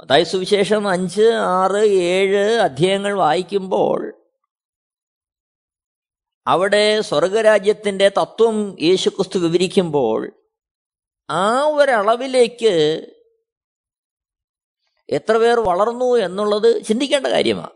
അതായത് 0.00 0.26
സുവിശേഷം 0.26 0.88
അഞ്ച് 0.88 1.22
ആറ് 1.22 1.84
ഏഴ് 1.86 2.60
അധ്യായങ്ങൾ 2.60 3.12
വായിക്കുമ്പോൾ 3.12 4.28
അവിടെ 6.46 7.00
സ്വർഗരാജ്യത്തിന്റെ 7.00 8.08
തത്വം 8.08 8.76
യേശുക്രിസ്തു 8.82 9.38
വിവരിക്കുമ്പോൾ 9.38 10.32
ആ 11.30 11.60
ഒരളവിലേക്ക് 11.60 13.06
എത്ര 15.08 15.36
പേർ 15.36 15.60
വളർന്നു 15.60 16.16
എന്നുള്ളത് 16.16 16.84
ചിന്തിക്കേണ്ട 16.84 17.26
കാര്യമാണ്. 17.26 17.70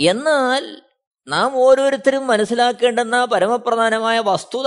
എന്നാൽ 0.00 0.82
നാം 1.28 1.56
ഓരോരുത്തരും 1.56 2.26
മനസ്സിലാക്കേണ്ടുന്ന 2.26 3.24
പരമപ്രധാനമായ 3.24 4.18
വസ്തുത 4.18 4.66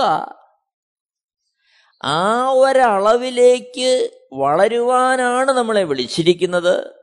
ആ 2.04 2.48
ഒരളവിലേക്ക് 2.50 4.10
വളരുവാനാണ് 4.32 5.52
നമ്മളെ 5.52 5.84
വിളിച്ചിരിക്കുന്നത്. 5.84 6.94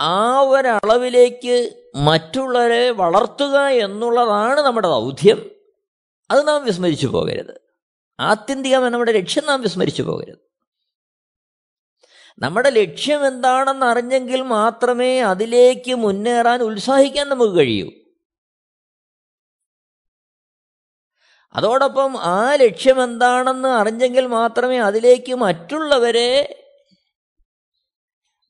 ആ 0.00 0.40
ഒരളവിലേക്ക് 0.40 1.82
മറ്റുള്ളവരെ 1.94 2.90
വളർത്തുക 2.90 3.58
എന്നുള്ളതാണ് 3.58 4.60
നമ്മുടെ 4.60 4.88
ദൗത്യം. 4.88 5.50
അത് 6.30 6.48
നാം 6.48 6.64
വിസ്മരിച്ചു 6.64 7.06
പോകരുത്. 7.06 7.60
ആത്യന്തികമായി 8.20 8.90
നമ്മുടെ 8.90 9.12
ലക്ഷ്യം 9.12 9.46
നാം 9.46 9.62
വിസ്മരിച്ചു 9.62 10.02
പോകരുത്. 10.02 10.47
നമ്മുടെ 12.38 12.70
ലക്ഷ്യം 12.70 13.26
എന്താണെന്ന് 13.26 13.86
അറിഞ്ഞെങ്കിൽ 13.86 14.40
മാത്രമേ 14.40 15.20
അതിലേക്ക് 15.20 15.94
മുന്നേറാൻ 15.94 16.62
ഉത്സാഹിക്കാൻ 16.62 17.28
നമുക്ക് 17.28 17.56
കഴിയൂ. 17.56 17.88
അതോടൊപ്പം 21.54 22.16
ആ 22.18 22.54
ലക്ഷ്യം 22.54 23.04
എന്താണെന്ന് 23.04 23.68
അറിഞ്ഞെങ്കിൽ 23.68 24.26
മാത്രമേ 24.26 24.78
അതിലേക്ക് 24.78 25.34
മറ്റുള്ളവരെ 25.34 26.64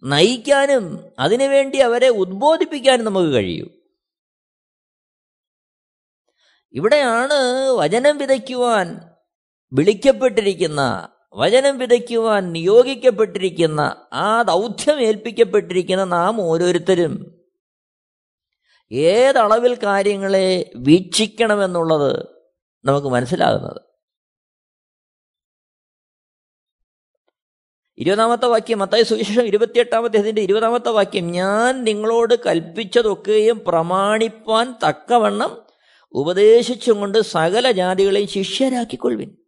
നയിക്കാനും 0.03 1.15
അതിനുവേണ്ടി 1.19 1.79
അവരെ 1.79 2.09
ഉദ്ബോധിപ്പിക്കാനും 2.09 3.05
നമുക്ക് 3.05 3.29
കഴിയൂ. 3.29 3.67
ഇവിടെയാണ് 6.75 7.39
വചനം 7.77 8.19
വിതയ്ക്കുവാൻ 8.19 9.01
വിളിക്കപ്പെട്ടിരിക്കുന്ന 9.73 10.83
വചനം 11.39 11.79
വിതയ്ക്കുവാൻ 11.79 12.53
നിയോഗിക്കപ്പെട്ടിരിക്കുന്ന 12.53 14.07
ആ 14.13 14.43
ദൗത്യം 14.43 15.01
ഏൽപ്പിക്കപ്പെട്ടിരിക്കുന്ന 15.01 16.05
നാം 16.05 16.41
ഓരോരുത്തരും 16.41 17.45
ഏതളവിൽ 18.93 19.75
കാര്യങ്ങളെ 19.75 20.71
വീക്ഷിക്കണമെന്നുള്ളത് 20.77 22.27
നമുക്ക് 22.85 23.09
മനസ്സിലാകുന്നത്. 23.09 23.83
ഇരുപതാമത്തെ 27.99 28.47
വാക്യം 28.47 28.79
മത്തായ 28.79 29.03
സുവിശേഷം 29.03 29.43
ഇരുപത്തിയെട്ടാമത്തെ 29.43 30.19
അതിന്റെ 30.19 30.43
ഇരുപതാമത്തെ 30.43 30.89
വാക്യം 30.89 31.31
ഞാൻ 31.31 31.85
നിങ്ങളോട് 31.85 32.35
കൽപ്പിച്ചതൊക്കെയും 32.47 33.65
പ്രമാണിപ്പാൻ 33.67 34.75
തക്കവണ്ണം 34.89 35.67
ഉപദേശിച്ചും 36.13 37.01
കൊണ്ട് 37.01 37.19
സകല 37.19 37.71
ജാതികളെയും 37.71 38.29
ശിഷ്യരാക്കിക്കൊള്ളുവിൻ. 38.29 39.48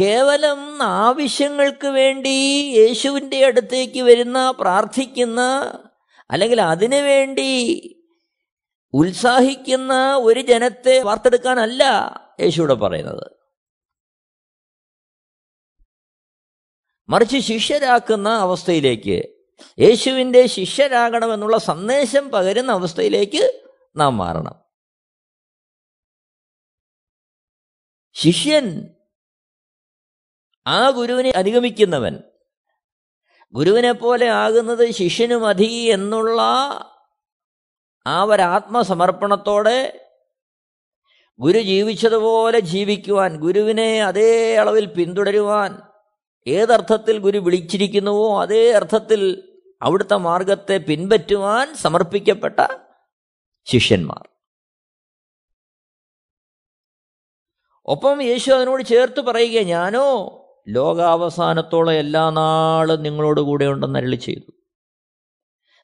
കേവലം 0.00 0.82
ആവശ്യങ്ങൾക്ക് 0.82 1.86
വേണ്ടി 1.86 2.28
യേശുവിന്റെ 2.76 3.46
അടുത്തേക്ക് 3.46 4.00
വരുന്ന 4.00 4.50
പ്രാർത്ഥിക്കുന്ന 4.50 5.40
അല്ലെങ്കിൽ 6.30 6.60
അതിനു 6.60 6.96
വേണ്ടി 6.96 7.82
ഉത്സാഹിക്കുന്ന 8.92 10.16
ഒരു 10.16 10.40
ജനത്തെ 10.40 11.02
വാർത്തെടുക്കാനല്ല 11.02 11.84
യേശുവിടെ 12.40 12.74
പറയുന്നത്. 12.74 13.30
മറിച്ച് 17.08 17.38
ശിഷ്യരാക്കുന്ന 17.38 18.28
അവസ്ഥയിലേക്ക് 18.28 19.22
യേശുവിന്റെ 19.78 20.46
ശിഷ്യരാകണമെന്നുള്ള 20.46 21.58
സന്ദേശം 21.58 22.30
പകരുന്ന 22.30 22.72
അവസ്ഥയിലേക്ക് 22.72 23.62
നാം 23.96 24.16
മാറണം. 24.16 24.54
ശിഷ്യൻ 28.12 28.94
ആ 30.68 30.90
ഗുരുവിനെ 30.90 31.32
അനുഗമിക്കുന്നവൻ. 31.36 32.22
ഗുരുവിനെ 33.52 33.92
പോലെ 33.92 34.28
ആകുന്നത് 34.28 34.90
ശിഷ്യനു 34.90 35.34
മതി 35.34 35.90
എന്നുള്ള 35.92 36.42
ആ 38.06 38.22
ഒരാത്മസമർപ്പണത്തോടെ 38.22 40.04
ഗുരു 41.40 41.58
ജീവിച്ചതുപോലെ 41.58 42.60
ജീവിക്കുവാൻ 42.60 43.36
ഗുരുവിനെ 43.36 44.04
അതേ 44.04 44.56
അളവിൽ 44.56 44.86
പിന്തുടരുവാൻ 44.86 45.82
ഏതർത്ഥത്തിൽ 46.46 47.18
ഗുരു 47.18 47.38
വിളിച്ചിരിക്കുന്നുവോ 47.38 48.42
അതേ 48.42 48.72
അർത്ഥത്തിൽ 48.72 49.52
അവിടുത്തെ 49.82 50.14
മാർഗത്തെ 50.14 50.76
പിൻപറ്റുവാൻ 50.76 51.76
സമർപ്പിക്കപ്പെട്ട 51.76 52.60
ശിഷ്യന്മാർ. 53.64 54.28
ഒപ്പം 57.86 58.22
യേശു 58.22 58.50
അതിനോട് 58.50 58.82
ചേർത്ത് 58.82 59.20
പറയുക 59.20 59.62
ഞാനോ 59.62 60.44
ലോകാവസാനത്തോളം 60.68 61.92
എല്ലാ 61.92 62.30
നാളും 62.30 63.02
നിങ്ങളോട് 63.02 63.40
കൂടെ 63.40 63.64
ഉണ്ടെന്ന് 63.64 63.98
അരളി 63.98 64.16
ചെയ്തു. 64.16 64.52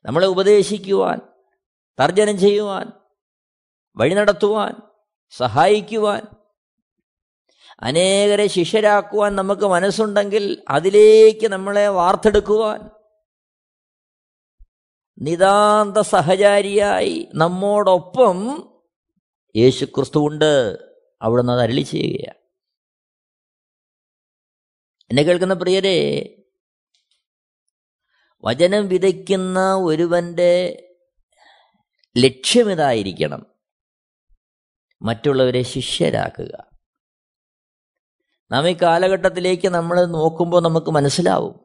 നമ്മളെ 0.05 0.27
ഉപദേശിക്കുവാൻ 0.27 1.21
തർജനം 2.01 2.39
ചെയ്യുവാൻ 2.39 2.93
വഴി 3.97 4.15
നടത്തുവാൻ 4.15 4.75
സഹായിക്കുവാൻ 5.31 6.23
അനേകരെ 7.81 8.47
ശിഷ്യരാക്കുവാൻ 8.47 9.37
നമുക്ക് 9.37 9.67
മനസ്സുണ്ടെങ്കിൽ 9.67 10.65
അതിലേക്ക് 10.69 11.47
നമ്മളെ 11.47 11.89
വാർത്തെടുക്കുവാൻ 11.89 12.91
നിതാന്ത 15.23 15.99
സഹചാരിയായി 15.99 17.29
നമ്മോടൊപ്പം 17.35 18.69
യേശുക്രിസ്തു 19.57 20.19
ഉണ്ട് 20.19 20.79
അവിടുന്ന് 21.23 21.53
അത് 21.53 21.61
അരളി 21.61 21.81
ചെയ്യുകയാണ്. 21.81 22.44
എന്നെ 25.11 25.23
കേൾക്കുന്ന 25.23 25.55
പ്രിയരെ 25.55 26.29
വചനം 28.45 28.89
വിതയ്ക്കുന്ന 28.89 29.75
ഒരുവന്റെ 29.75 30.81
ലക്ഷ്യം 32.19 32.35
ലക്ഷ്യമിതായിരിക്കണം 32.45 33.47
മറ്റുള്ളവരെ 35.03 35.63
ശിഷ്യരാക്കുക. 35.63 36.71
നാം 38.51 38.69
ഈ 38.69 38.77
കാലഘട്ടത്തിലേക്ക് 38.83 39.69
നമ്മൾ 39.69 40.05
നോക്കുമ്പോൾ 40.05 40.63
നമുക്ക് 40.63 40.91
മനസ്സിലാവും. 40.91 41.61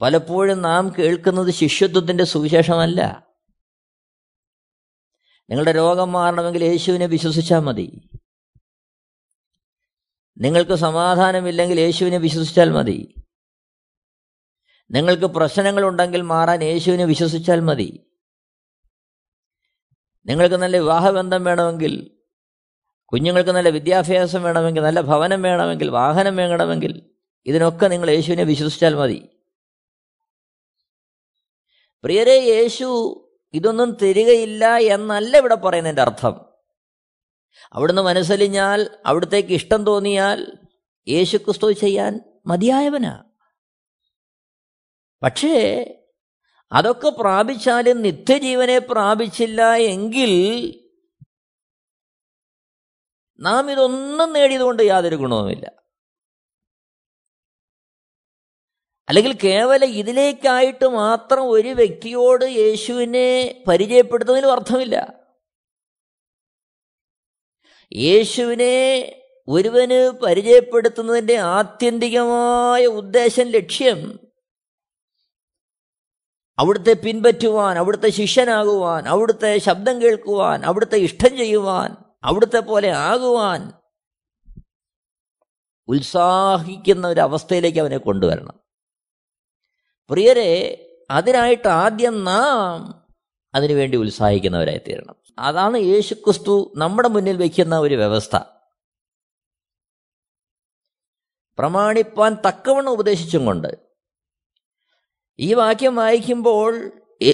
പലപ്പോഴും 0.00 0.62
നാം 0.62 0.92
കേൾക്കുന്നത് 0.98 1.50
ശിഷ്യത്വത്തിന്റെ 1.50 2.24
സുവിശേഷമല്ല. 2.24 3.26
നിങ്ങളുടെ 5.50 5.72
രോഗം 5.72 6.12
മാറണമെങ്കിൽ 6.12 6.64
യേശുവിനെ 6.64 7.06
വിശ്വസിച്ചാൽ 7.06 7.58
മതി. 7.58 8.11
നിങ്ങൾക്ക് 10.38 10.74
സമാധാനമില്ലെങ്കിൽ 10.74 11.80
യേശുവിനെ 11.80 12.18
വിശ്വസിച്ചാൽ 12.18 12.70
മതി. 12.70 13.14
നിങ്ങൾക്ക് 14.90 15.24
പ്രശ്നങ്ങളുണ്ടെങ്കിൽ 15.24 16.20
മാറാൻ 16.20 16.62
യേശുവിനെ 16.62 17.04
വിശ്വസിച്ചാൽ 17.04 17.60
മതി. 17.60 18.06
നിങ്ങൾക്ക് 20.26 20.54
നല്ല 20.54 20.76
വിവാഹബന്ധം 20.76 21.44
വേണമെങ്കിൽ 21.44 22.18
കുഞ്ഞുങ്ങൾക്ക് 23.04 23.50
നല്ല 23.50 23.68
വിദ്യാഭ്യാസം 23.68 24.42
വേണമെങ്കിൽ 24.42 24.82
നല്ല 24.82 25.00
ഭവനം 25.00 25.42
വേണമെങ്കിൽ 25.42 25.90
വാഹനം 25.90 26.36
വേണമെങ്കിൽ 26.36 27.10
ഇതിനൊക്കെ 27.46 27.86
നിങ്ങൾ 27.86 28.10
യേശുവിനെ 28.10 28.42
വിശ്വസിച്ചാൽ 28.42 28.94
മതി. 28.94 29.28
പ്രിയരെ 32.04 32.40
യേശു 32.40 33.18
ഇതൊന്നും 33.54 33.96
തരികയില്ല 34.02 34.76
എന്നല്ല 34.76 35.36
ഇവിടെ 35.36 35.54
പറയുന്നതിന്റെ 35.54 36.02
അർത്ഥം. 36.02 36.51
അവിടുന്ന് 37.72 38.02
മനസ്സലിഞ്ഞാൽ 38.02 38.90
അവിടത്തേക്ക് 39.06 39.48
ഇഷ്ടം 39.48 39.86
തോന്നിയാൽ 39.86 40.58
യേശുക്രിസ്തു 41.08 41.72
ചെയ്യാൻ 41.72 42.20
മതിയായവനാ. 42.46 43.24
പക്ഷേ 45.22 45.84
അതൊക്കെ 46.72 47.08
പ്രാപിച്ചാലും 47.08 48.02
നിത്യജീവനെ 48.02 48.78
പ്രാപിച്ചില്ല 48.78 49.74
എങ്കിൽ 49.74 50.32
നാം 53.40 53.70
ഇതൊന്നും 53.70 54.32
നേടിയതുകൊണ്ട് 54.32 54.82
യാതൊരു 54.82 55.16
ഗുണവുമില്ല. 55.16 55.72
അല്ലെങ്കിൽ 59.08 59.38
കേവലം 59.44 59.88
ഇതിലേക്കായിട്ട് 59.88 60.88
മാത്രം 60.88 61.50
ഒരു 61.50 61.68
വ്യക്തിയോട് 61.68 62.44
യേശുവിനെ 62.44 63.64
പരിചയപ്പെടുത്തുന്നതിനും 63.68 64.52
അർത്ഥമില്ല. 64.52 65.21
യേശുവിനെ 67.96 69.02
ഒരുവന് 69.48 70.10
പരിചയപ്പെടുത്തുന്നതിന്റെ 70.24 71.36
ആത്യന്തികമായ 71.36 72.86
ഉദ്ദേശം 72.86 73.48
ലക്ഷ്യം 73.48 74.20
അവിടുത്തെ 76.58 76.92
പിൻപറ്റുവാൻ 76.92 77.78
അവിടുത്തെ 77.78 78.10
ശിഷ്യനാകുവാൻ 78.10 79.08
അവിടുത്തെ 79.08 79.58
ശബ്ദം 79.58 80.02
കേൾക്കുവാൻ 80.02 80.64
അവിടുത്തെ 80.64 80.96
ഇഷ്ടം 80.96 81.36
ചെയ്യുവാൻ 81.36 81.96
അവിടുത്തെ 82.24 82.58
പോലെ 82.58 82.88
ആകുവാൻ 82.88 83.72
ഉത്സാഹിക്കുന്ന 85.88 87.06
ഒരു 87.06 87.20
അവസ്ഥയിലേക്ക് 87.20 87.78
അവനെ 87.78 87.96
കൊണ്ടുവരണം. 87.96 88.60
പ്രിയരെ 90.10 90.88
അതിനായിട്ട് 91.10 91.68
ആദ്യം 91.68 92.24
നാം 92.24 93.04
അതിനുവേണ്ടി 93.54 93.96
ഉത്സാഹിക്കുന്നവരായി 93.96 94.78
തീരണം 94.78 95.21
അതാണ് 95.38 95.78
യേശുക്രിസ്തു 95.78 96.72
നമ്മുടെ 96.76 97.08
മുന്നിൽ 97.08 97.36
വയ്ക്കുന്ന 97.36 97.78
ഒരു 97.78 97.94
വ്യവസ്ഥ. 97.94 98.36
പ്രമാണിപ്പാൻ 101.58 102.34
തക്കവണ്ണം 102.34 102.92
ഉപദേശിച്ചും 102.92 103.46
കൊണ്ട് 103.46 103.78
ഈ 105.38 105.54
വാക്യം 105.54 105.96
വായിക്കുമ്പോൾ 105.96 106.92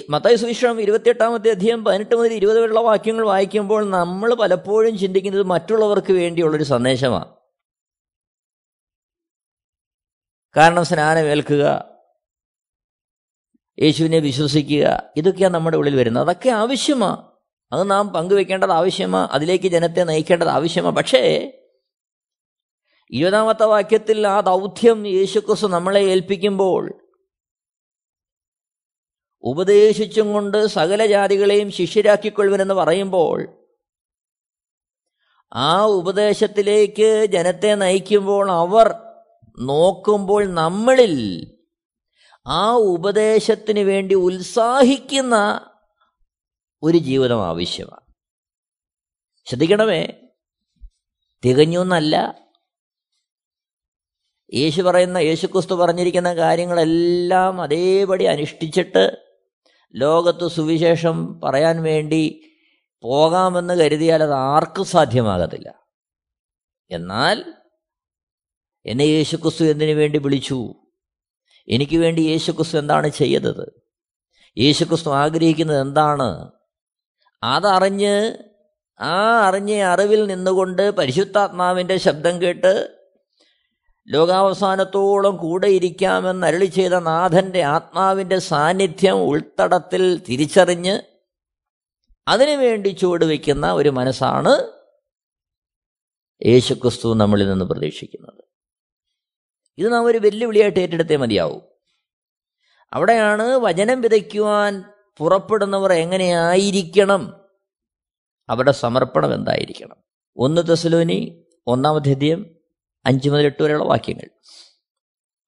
മത്തായ 0.09 0.35
സുവിശേഷം 0.35 0.81
ഇരുപത്തിയെട്ടാമത്തെ 0.81 1.49
അധ്യയം 1.49 1.85
പതിനെട്ട് 1.85 2.15
മുതൽ 2.15 2.33
ഇരുപത് 2.33 2.59
വരെയുള്ള 2.59 2.79
വാക്യങ്ങൾ 2.79 3.25
വായിക്കുമ്പോൾ 3.25 3.89
നമ്മൾ 3.89 4.33
പലപ്പോഴും 4.33 4.97
ചിന്തിക്കുന്നത് 4.97 5.43
മറ്റുള്ളവർക്ക് 5.43 6.13
വേണ്ടിയുള്ളൊരു 6.13 6.63
സന്ദേശമാണ്. 6.63 7.35
കാരണം 10.57 10.85
സ്നാനമേൽക്കുക 10.85 11.85
യേശുവിനെ 13.79 14.19
വിശ്വസിക്കുക 14.19 15.11
ഇതൊക്കെയാണ് 15.17 15.53
നമ്മുടെ 15.53 15.77
ഉള്ളിൽ 15.77 15.95
വരുന്നത്. 15.95 16.23
അതൊക്കെ 16.23 16.49
ആവശ്യമാണ് 16.49 17.28
അത് 17.71 17.91
നാം 17.91 18.13
പങ്കുവെക്കേണ്ടത് 18.13 18.71
ആവശ്യമാണ് 18.71 19.29
അതിലേക്ക് 19.31 19.67
ജനത്തെ 19.67 20.03
നയിക്കേണ്ടത് 20.03 20.47
ആവശ്യമാണ് 20.47 20.95
പക്ഷേ 20.95 21.51
ഇരുപതാമത്തെ 23.11 23.65
വാക്യത്തിൽ 23.65 24.27
ആ 24.27 24.39
ദൗത്യം 24.39 25.07
യേശുക്രിസ്തു 25.07 25.67
നമ്മളെ 25.67 25.99
ഏൽപ്പിക്കുമ്പോൾ 25.99 26.93
ഉപദേശിച്ചും 29.43 30.33
കൊണ്ട് 30.33 30.67
സകല 30.67 31.05
ജാതികളെയും 31.05 31.71
ശിഷ്യരാക്കിക്കൊള്ളുവനെന്ന് 31.71 32.73
പറയുമ്പോൾ 32.73 33.47
ആ 35.55 35.85
ഉപദേശത്തിലേക്ക് 35.85 37.27
ജനത്തെ 37.31 37.75
നയിക്കുമ്പോൾ 37.75 38.51
അവർ 38.51 38.95
നോക്കുമ്പോൾ 39.59 40.53
നമ്മളിൽ 40.53 41.45
ആ 42.47 42.75
ഉപദേശത്തിന് 42.75 43.79
വേണ്ടി 43.79 44.15
ഉത്സാഹിക്കുന്ന 44.15 45.35
ഒരു 46.83 46.97
ജീവിതം 46.97 47.47
ആവശ്യമാണ്. 47.47 48.13
ശ്രദ്ധിക്കണമേ 49.45 50.07
തികഞ്ഞു 51.45 51.79
എന്നല്ല. 51.79 52.39
യേശു 54.53 54.81
പറയുന്ന 54.81 55.17
യേശുക്രിസ്തു 55.17 55.73
പറഞ്ഞിരിക്കുന്ന 55.73 56.33
കാര്യങ്ങളെല്ലാം 56.33 57.61
അതേപടി 57.61 58.23
അനുഷ്ഠിച്ചിട്ട് 58.23 59.25
ലോകത്ത് 59.95 60.47
സുവിശേഷം 60.47 61.39
പറയാൻ 61.39 61.83
വേണ്ടി 61.83 62.51
പോകാമെന്ന് 63.01 63.73
കരുതിയാൽ 63.73 64.23
അത് 64.23 64.33
ആർക്കും 64.33 64.85
സാധ്യമാകത്തില്ല. 64.85 65.75
എന്നാൽ 66.91 67.53
എന്നെ 68.85 69.03
യേശുക്രിസ്തു 69.03 69.63
എന്തിനു 69.63 69.91
വേണ്ടി 69.91 70.19
വിളിച്ചു? 70.19 70.73
എനിക്ക് 71.67 71.97
വേണ്ടി 71.97 72.21
യേശുക്രിസ്തു 72.21 72.77
എന്താണ് 72.77 73.07
ചെയ്തത്? 73.07 73.83
യേശുക്രിസ്തു 74.57 75.09
ആഗ്രഹിക്കുന്നത് 75.09 75.81
എന്താണ്? 75.81 76.58
അതറിഞ്ഞ് 77.43 78.37
ആ 78.99 79.39
അറിഞ്ഞ 79.47 79.81
അറിവിൽ 79.81 80.27
നിന്നുകൊണ്ട് 80.27 80.91
പരിശുദ്ധാത്മാവിന്റെ 80.91 81.97
ശബ്ദം 81.97 82.41
കേട്ട് 82.41 82.99
ലോകാവസാനത്തോളം 84.07 85.37
കൂടെ 85.37 85.67
ഇരിക്കാമെന്ന് 85.67 86.47
അരളി 86.47 86.65
ചെയ്ത 86.65 86.91
നാഥന്റെ 86.91 87.61
ആത്മാവിന്റെ 87.61 88.39
സാന്നിധ്യം 88.39 89.17
ഉൾത്തടത്തിൽ 89.17 90.21
തിരിച്ചറിഞ്ഞ് 90.29 90.99
അതിനുവേണ്ടി 92.27 92.89
ചുവടുവെക്കുന്ന 92.89 93.73
ഒരു 93.73 93.89
മനസ്സാണ് 93.89 94.71
യേശുക്രിസ്തു 96.45 97.13
നമ്മളിൽ 97.13 97.49
നിന്ന് 97.49 97.65
പ്രതീക്ഷിക്കുന്നത്. 97.65 98.43
ഇത് 99.77 99.93
നാം 99.93 100.05
ഒരു 100.05 100.17
വെല്ലുവിളിയായിട്ട് 100.17 100.79
ഏറ്റെടുത്തേ 100.79 101.15
മതിയാവും. 101.15 101.61
അവിടെയാണ് 102.93 103.43
വചനം 103.43 104.01
വിതയ്ക്കുവാൻ 104.01 104.83
പുറപ്പെടുന്നവർ 105.19 105.93
എങ്ങനെയായിരിക്കണം? 105.93 107.49
അവരുടെ 108.49 108.71
സമർപ്പണം 108.71 109.33
എന്തായിരിക്കണം? 109.33 109.95
ഒന്ന് 110.37 110.61
തെസലോനി 110.67 111.45
ഒന്നാമത്തെ 111.67 112.11
അധ്യയം 112.11 112.55
അഞ്ച് 113.05 113.29
മുതൽ 113.29 113.45
എട്ട് 113.45 113.63
വരെയുള്ള 113.63 113.83
വാക്യങ്ങൾ. 113.83 114.29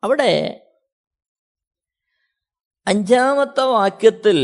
അവിടെ 0.04 0.68
അഞ്ചാമത്തെ 2.88 3.62
വാക്യത്തിൽ 3.62 4.40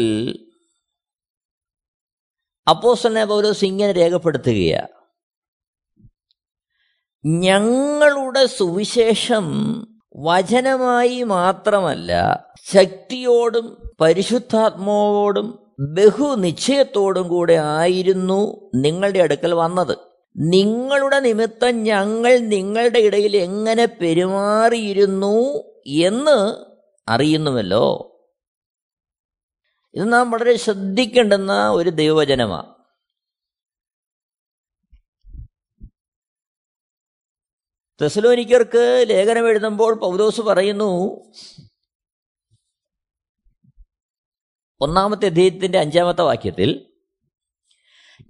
അപ്പോസനെ 2.70 3.26
പൗലോസ് 3.26 3.66
ഇങ്ങനെ 3.66 3.92
രേഖപ്പെടുത്തുകയാണ് 3.92 4.98
ഞങ്ങളുടെ 7.26 8.46
സുവിശേഷം 8.46 9.46
വചനമായി 10.17 11.23
മാത്രമല്ല 11.23 12.43
ശക്തിയോടും 12.73 13.91
പരിശുദ്ധാത്മാവോടും 14.01 15.75
ബഹുനിശ്ചയത്തോടും 15.80 17.27
കൂടെ 17.27 17.53
ആയിരുന്നു 17.53 18.71
നിങ്ങളുടെ 18.75 19.19
അടുക്കൽ 19.19 19.53
വന്നത്. 19.53 19.97
നിങ്ങളുടെ 20.38 21.19
നിമിത്തം 21.19 21.84
ഞങ്ങൾ 21.84 22.38
നിങ്ങളുടെ 22.38 22.99
ഇടയിൽ 22.99 23.38
എങ്ങനെ 23.38 23.86
പെരുമാറിയിരുന്നു 23.86 25.63
എന്ന് 25.88 26.56
അറിയുന്നുവല്ലോ. 27.08 28.13
ഇത് 29.93 30.13
നാം 30.13 30.32
വളരെ 30.32 30.58
ശ്രദ്ധിക്കേണ്ടുന്ന 30.58 31.69
ഒരു 31.69 31.89
ദൈവവചനമാണ് 31.89 32.77
തെസലോനിക്കർക്ക് 38.01 39.05
ലേഖനം 39.07 39.47
എഴുതുമ്പോൾ 39.47 39.99
പൗലോസ് 39.99 40.41
പറയുന്നു 40.41 41.21
ഒന്നാമത്തെ 44.81 45.25
അധ്യയത്തിന്റെ 45.25 45.79
അഞ്ചാമത്തെ 45.79 46.21
വാക്യത്തിൽ 46.21 46.93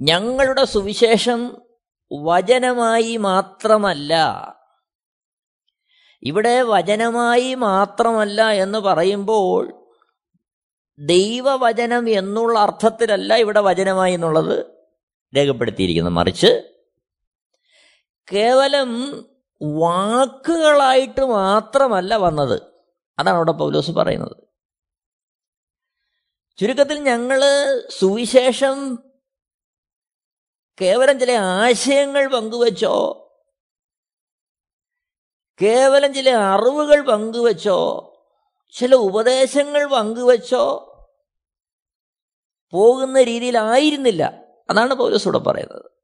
ഞങ്ങളുടെ 0.01 0.65
സുവിശേഷം 0.65 1.61
വചനമായി 2.23 3.17
മാത്രമല്ല 3.17 4.13
ഇവിടെ 6.23 6.61
വചനമായി 6.61 7.53
മാത്രമല്ല 7.53 8.49
എന്ന് 8.49 8.79
പറയുമ്പോൾ 8.79 9.91
ദൈവവചനം 10.99 12.09
എന്നുള്ള 12.09 12.59
അർത്ഥത്തിലല്ല 12.59 13.35
ഇവിടെ 13.35 13.59
വചനമായി 13.59 14.13
എന്നുള്ളത് 14.13 14.65
രേഖപ്പെടുത്തിയിരിക്കുന്നത്. 15.37 16.13
മറിച്ച് 16.13 16.81
കേവലം 18.33 18.91
വാക്കുകളായിട്ട് 19.61 21.21
മാത്രമല്ല 21.21 22.15
വന്നത്. 22.15 22.61
അതാണ് 23.19 23.35
അവിടെ 23.35 23.51
പൗലോസ് 23.51 23.91
പറയുന്നത്. 23.91 24.37
ചുരുക്കത്തിൽ 26.57 26.99
ഞങ്ങൾ 26.99 27.41
സുവിശേഷം 27.89 28.99
കേവലം 30.81 31.19
ചില 31.19 31.31
ആശയങ്ങൾ 31.31 32.27
പങ്കുവച്ചോ 32.27 33.23
കേവലം 35.61 36.13
ചില 36.13 36.29
അറിവുകൾ 36.29 37.01
പങ്കുവച്ചോ 37.01 38.03
ചില 38.71 38.95
ഉപദേശങ്ങൾ 38.95 39.85
പങ്കുവച്ചോ 39.85 40.83
പോകുന്ന 42.71 43.23
രീതിയിലായിരുന്നില്ല. 43.23 44.43
അതാണ് 44.69 44.93
പൗലോസ് 44.93 45.27
ഇവിടെ 45.27 45.37
പറയുന്നത്. 45.37 45.96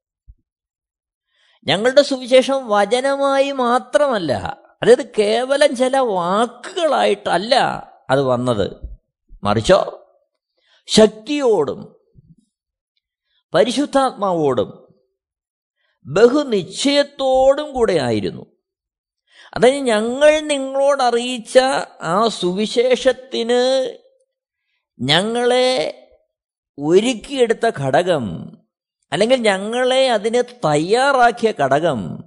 ഞങ്ങളുടെ 1.67 2.01
സുവിശേഷം 2.01 2.69
വചനമായി 2.69 3.51
മാത്രമല്ല 3.51 4.59
അതായത് 4.83 5.11
കേവലം 5.19 5.75
ചില 5.75 5.97
വാക്കുകളായിട്ടല്ല 5.97 7.55
അത് 8.09 8.21
വന്നത്. 8.21 8.97
മറിച്ചോ 9.43 10.07
ശക്തിയോടും 10.85 11.95
പരിശുദ്ധാത്മാവോടും 13.53 14.83
ബഹുനിശ്ചയത്തോടും 16.05 17.73
കൂടെ 17.73 17.93
ആയിരുന്നു. 17.93 18.45
അതായത് 19.53 19.75
ഞങ്ങൾ 19.75 20.39
നിങ്ങളോട് 20.39 21.03
അറിയിച്ച 21.03 21.59
ആ 22.01 22.27
സുവിശേഷത്തിന് 22.27 23.97
ഞങ്ങളെ 24.99 25.99
ഒരുക്കിയെടുത്ത 26.79 27.71
ഘടകം 27.79 28.57
അല്ലെങ്കിൽ 29.13 29.37
ഞങ്ങളെ 29.37 30.11
അതിന് 30.11 30.43
തയ്യാറാക്കിയ 30.65 31.53
ഘടകം. 31.59 32.23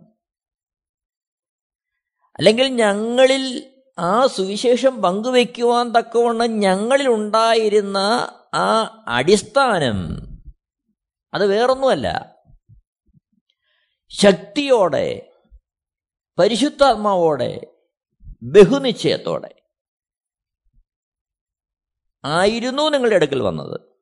അല്ലെങ്കിൽ 2.39 2.69
ഞങ്ങളിൽ 2.69 3.73
ആ 3.99 4.27
സുവിശേഷം 4.27 5.03
പങ്കുവെക്കുവാൻ 5.03 5.93
തക്കവണ്ണം 5.93 6.61
ഞങ്ങളിൽ 6.61 7.09
ഉണ്ടായിരുന്ന 7.09 7.99
ആ 8.55 9.05
അടിസ്ഥാനം. 9.09 10.17
അത് 11.35 11.47
വേറൊന്നുമല്ല. 11.47 12.37
ശക്തിയോടെ 14.09 15.33
പരിശുദ്ധാത്മാവോടെ 16.39 17.67
ബഹുനിശ്ചയത്തോടെ. 18.43 19.63
ആയിരുന്നു 22.25 22.83
നിങ്ങളുടെ 22.83 23.17
അടുക്കൽ 23.17 23.43
വന്നത്. 23.43 23.96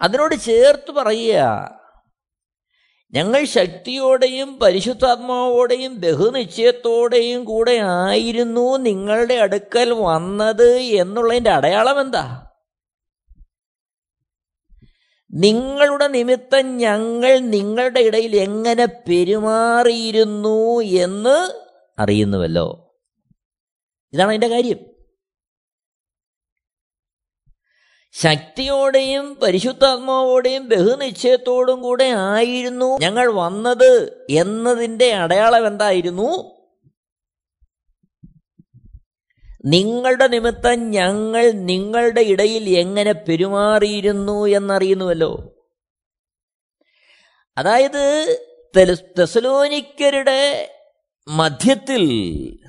അതിനോട് 0.00 0.34
ചേർത്ത് 0.34 0.92
പറയുക. 0.92 1.76
ഞങ്ങൾ 3.12 3.44
ശക്തിയോടെയും 3.44 4.58
പരിശുദ്ധാത്മാവോടെയും 4.58 6.00
ബഹുനിശ്ചയത്തോടെയും 6.00 7.44
കൂടെ 7.44 7.80
ആയിരുന്നു 7.82 8.76
നിങ്ങളുടെ 8.76 9.34
അടുക്കൽ 9.34 9.90
വന്നത് 9.90 10.76
എന്നുള്ളതിന്റെ 10.76 11.50
അടയാളം 11.50 12.00
എന്താ? 12.00 12.42
നിങ്ങളുടെ 15.34 16.08
നിമിത്തം 16.08 16.76
ഞങ്ങൾ 16.76 17.38
നിങ്ങളുടെ 17.38 18.00
ഇടയിൽ 18.00 18.36
എങ്ങനെ 18.36 18.86
പെരുമാറിയിരുന്നു 18.86 20.80
എന്ന് 20.80 21.60
അറിയുന്നുവല്ലോ. 21.98 22.94
ഇതാണ് 24.12 24.28
അതിന്റെ 24.28 24.48
കാര്യം. 24.48 24.95
ശക്തിയോടെയും 28.22 29.34
പരിശുദ്ധാത്മാവോടെയും 29.34 30.68
ബഹുനിശ്ചയത്തോടും 30.68 31.82
കൂടെ 31.82 32.04
ആയിരുന്നു 32.04 32.98
ഞങ്ങൾ 33.00 33.32
വന്നത് 33.32 34.26
എന്നതിന്റെ 34.30 35.12
അടയാളം 35.12 35.66
എന്തായിരുന്നു? 35.66 36.56
നിങ്ങളുടെ 39.64 40.26
നിമിത്തം 40.26 40.90
ഞങ്ങൾ 40.90 41.50
നിങ്ങളുടെ 41.50 42.20
ഇടയിൽ 42.20 42.68
എങ്ങനെ 42.68 43.12
പെരുമാറിയിരുന്നു 43.12 44.46
എന്നറിയുന്നുവല്ലോ. 44.46 45.52
അതായത് 47.58 48.04
തെസലോനിക്കരുടെ 49.18 50.70
മധ്യത്തിൽ 51.28 52.04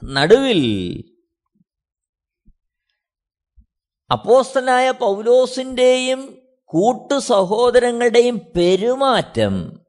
നടുവിൽ 0.03 0.61
അപ്പോസ്തനായ 4.11 4.91
പൗലോസിന്റെയും 4.91 6.41
കൂട്ടു 6.65 7.19
സഹോദരങ്ങളുടെയും 7.19 8.41
പെരുമാറ്റം 8.57 9.85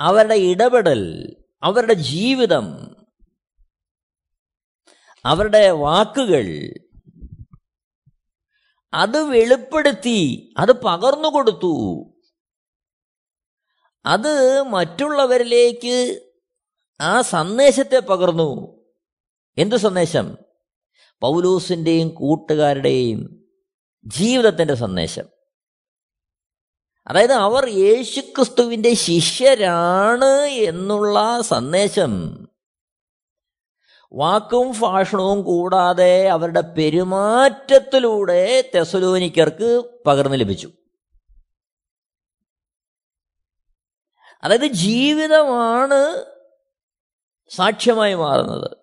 അവരുടെ 0.00 0.34
ഇടപെടൽ 0.34 1.36
അവരുടെ 1.62 1.92
ജീവിതം 1.92 2.96
അവരുടെ 5.24 5.70
വാക്കുകൾ 5.70 6.74
അത് 8.94 9.22
വെളിപ്പെടുത്തി 9.22 10.54
അത് 10.58 10.72
പകർന്നു 10.72 11.28
കൊടുത്തു. 11.28 12.04
അത് 14.06 14.62
മറ്റുള്ളവരിലേക്ക് 14.62 16.20
ആ 17.00 17.20
സന്ദേശത്തെ 17.20 17.98
പകർന്നു. 17.98 18.80
എന്ത് 19.58 19.76
സന്ദേശം? 19.76 20.36
പൗലൂസിന്റെയും 21.20 22.08
കൂട്ടുകാരുടെയും 22.08 23.46
ജീവിതത്തിന്റെ 24.06 24.74
സന്ദേശം. 24.74 25.24
അതായത് 27.06 27.32
അവർ 27.32 27.68
യേശുക്രിസ്തുവിന്റെ 27.68 28.94
ശിഷ്യരാണ് 28.94 30.42
എന്നുള്ള 30.42 31.40
സന്ദേശം. 31.40 32.44
വാക്കും 34.12 34.80
ഭാഷണവും 34.80 35.42
കൂടാതെ 35.42 36.28
അവരുടെ 36.28 36.60
പെരുമാറ്റത്തിലൂടെ 36.60 38.70
തെസലോനിക്കർക്ക് 38.74 39.90
പകർന്നു 40.06 40.36
ലഭിച്ചു. 40.36 40.70
അതായത് 44.42 44.66
ജീവിതമാണ് 44.66 46.24
സാക്ഷ്യമായി 47.50 48.14
മാറുന്നത്. 48.14 48.77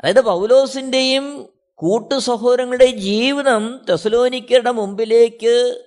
അതായത് 0.00 0.20
പൗലോസിന്റെയും 0.20 1.48
കൂട്ടു 1.74 2.18
സഹോദരങ്ങളുടെയും 2.18 2.98
ജീവിതം 2.98 3.86
തെസലോനിക്കരുടെ 3.90 4.70
മുമ്പിലേക്ക് 4.70 5.84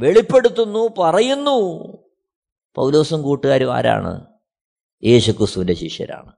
വെളിപ്പെടുത്തുന്നു 0.00 0.94
പറയുന്നു. 0.98 1.82
പൗലോസും 2.74 3.22
കൂട്ടുകാരും 3.22 3.74
ആരാണ്? 3.74 4.26
യേശുക്രിസ്തുവിന്റെ 5.04 5.74
ശിഷ്യരാണ്. 5.74 6.32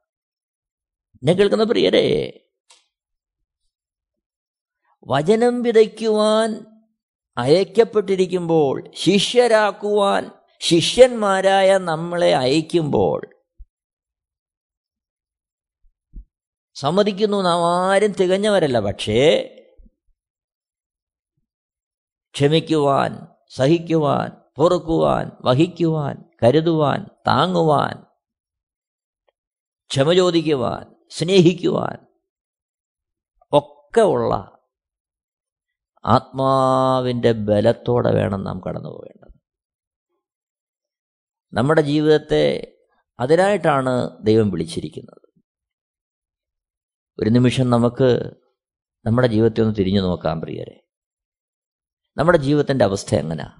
എന്നെ 1.14 1.32
കേൾക്കുന്ന 1.32 1.64
പ്രിയരെ 1.64 2.40
വചനം 5.06 5.62
വിതയ്ക്കുവാൻ 5.62 6.64
അയക്കപ്പെട്ടിരിക്കുമ്പോൾ 7.38 8.90
ശിഷ്യരാക്കുവാൻ 8.96 10.30
ശിഷ്യന്മാരായ 10.60 11.78
നമ്മളെ 11.78 12.34
അയക്കുമ്പോൾ 12.34 13.35
സമ്മതിക്കുന്നു 16.76 17.42
നാം 17.42 17.88
ആരും 17.88 18.12
തികഞ്ഞവരല്ല 18.12 18.80
പക്ഷേ 18.80 19.20
ക്ഷമിക്കുവാൻ 22.34 23.26
സഹിക്കുവാൻ 23.48 24.30
പൊറുക്കുവാൻ 24.56 25.30
വഹിക്കുവാൻ 25.44 26.24
കരുതുവാൻ 26.42 27.06
താങ്ങുവാൻ 27.26 28.06
ക്ഷമ 29.90 30.12
ചോദിക്കുവാൻ 30.12 30.94
സ്നേഹിക്കുവാൻ 31.10 32.06
ഒക്കെ 33.52 34.00
ഉള്ള 34.00 34.34
ആത്മാവിന്റെ 36.04 37.32
ബലത്തോടെ 37.32 38.10
വേണം 38.14 38.44
നാം 38.44 38.60
കടന്നു 38.66 38.88
പോകേണ്ടത്. 38.88 39.34
നമ്മുടെ 41.52 41.82
ജീവിതത്തെ 41.82 42.76
അതിനായിട്ടാണ് 43.20 44.18
ദൈവം 44.22 44.50
വിളിച്ചിരിക്കുന്നത്. 44.50 45.25
ഒരു 47.18 47.30
നിമിഷം 47.30 47.70
നമുക്ക് 47.70 48.30
നമ്മുടെ 49.06 49.28
ജീവിതത്തെ 49.28 49.60
ഒന്ന് 49.62 49.74
തിരിഞ്ഞു 49.74 50.00
നോക്കാം 50.00 50.40
പ്രിയരെ. 50.40 50.88
നമ്മുടെ 52.16 52.38
ജീവിതത്തിന്റെ 52.38 52.84
അവസ്ഥ 52.84 53.14
എങ്ങനെയാ 53.14 53.58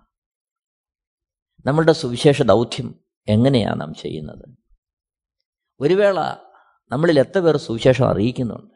നമ്മളുടെ 1.67 1.93
സുവിശേഷ 1.93 2.43
ദൗത്യം 2.43 3.05
എങ്ങനെയാണ് 3.29 3.81
നാം 3.81 3.95
ചെയ്യുന്നത്? 3.95 4.57
ഒരു 5.81 5.95
വേള 5.95 6.21
നമ്മളിൽ 6.93 7.21
എത്ര 7.21 7.39
പേർ 7.39 7.57
സുവിശേഷം 7.57 8.09
അറിയിക്കുന്നുണ്ട്? 8.09 8.75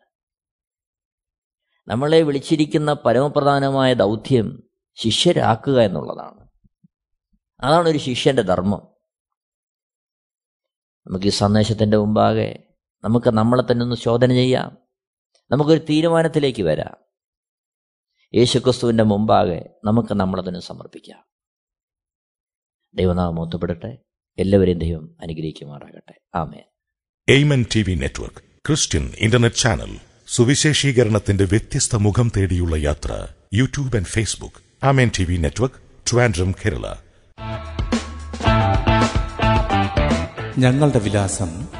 നമ്മളെ 1.89 2.23
വിളിച്ചിരിക്കുന്ന 2.23 2.93
പരമപ്രധാനമായ 2.93 3.95
ദൗത്യം 3.95 4.63
ശിഷ്യരാക്കുക 4.95 5.81
എന്നുള്ളതാണ്. 5.81 6.49
അതാണ് 7.61 7.89
ഒരു 7.89 7.99
ശിഷ്യന്റെ 7.99 8.43
ധർമ്മം. 8.43 8.95
നമുക്ക് 11.07 11.27
ഈ 11.27 11.29
സന്ദേശത്തിന്റെ 11.29 11.97
മുമ്പാകെ 11.97 12.70
നമുക്ക് 13.05 13.31
നമ്മളെ 13.31 13.63
തന്നെ 13.71 13.85
ഒന്ന് 13.85 13.97
ശോധന 13.97 14.29
ചെയ്യാം. 14.29 14.79
നമുക്കൊരു 15.51 15.81
തീരുമാനത്തിലേക്ക് 15.91 16.63
വരാം. 16.63 16.97
യേശുക്രിസ്തുവിന്റെ 18.35 19.05
മുമ്പാകെ 19.05 19.71
നമുക്ക് 19.85 20.15
നമ്മളെ 20.15 20.49
തന്നെ 20.49 20.61
സമർപ്പിക്കാം. 20.61 21.25
ദൈവനാമം 22.95 23.41
ഒത്തുപെടട്ടെ 23.41 23.99
എല്ലാവരെയും 24.39 24.79
ദൈവം 24.79 25.17
അനുഗ്രഹിക്കുമാറാകട്ടെ. 25.23 26.21
ആമേ 26.35 26.63
Amen 27.29 27.67
T 27.77 27.83
V 27.83 27.95
network 27.95 28.37
Christian 28.67 29.13
internet 29.19 29.57
channel 29.57 29.99
സുവിശേഷീകരണത്തിന്റെ 30.29 31.45
വ്യത്യസ്ത 31.45 31.97
മുഖം 31.97 32.33
തേടിയുള്ള 32.37 32.77
യാത്ര 32.77 33.29
YouTube 33.55 33.97
and 33.97 34.07
Facebook. 34.07 34.87
Amen 34.87 35.11
T 35.19 35.25
V 35.25 35.37
network 35.37 36.11
Trivandrum 36.11 36.53
Kerala. 36.53 36.95
ഞങ്ങളുടെ 40.59 40.99
വിലാസം 40.99 41.80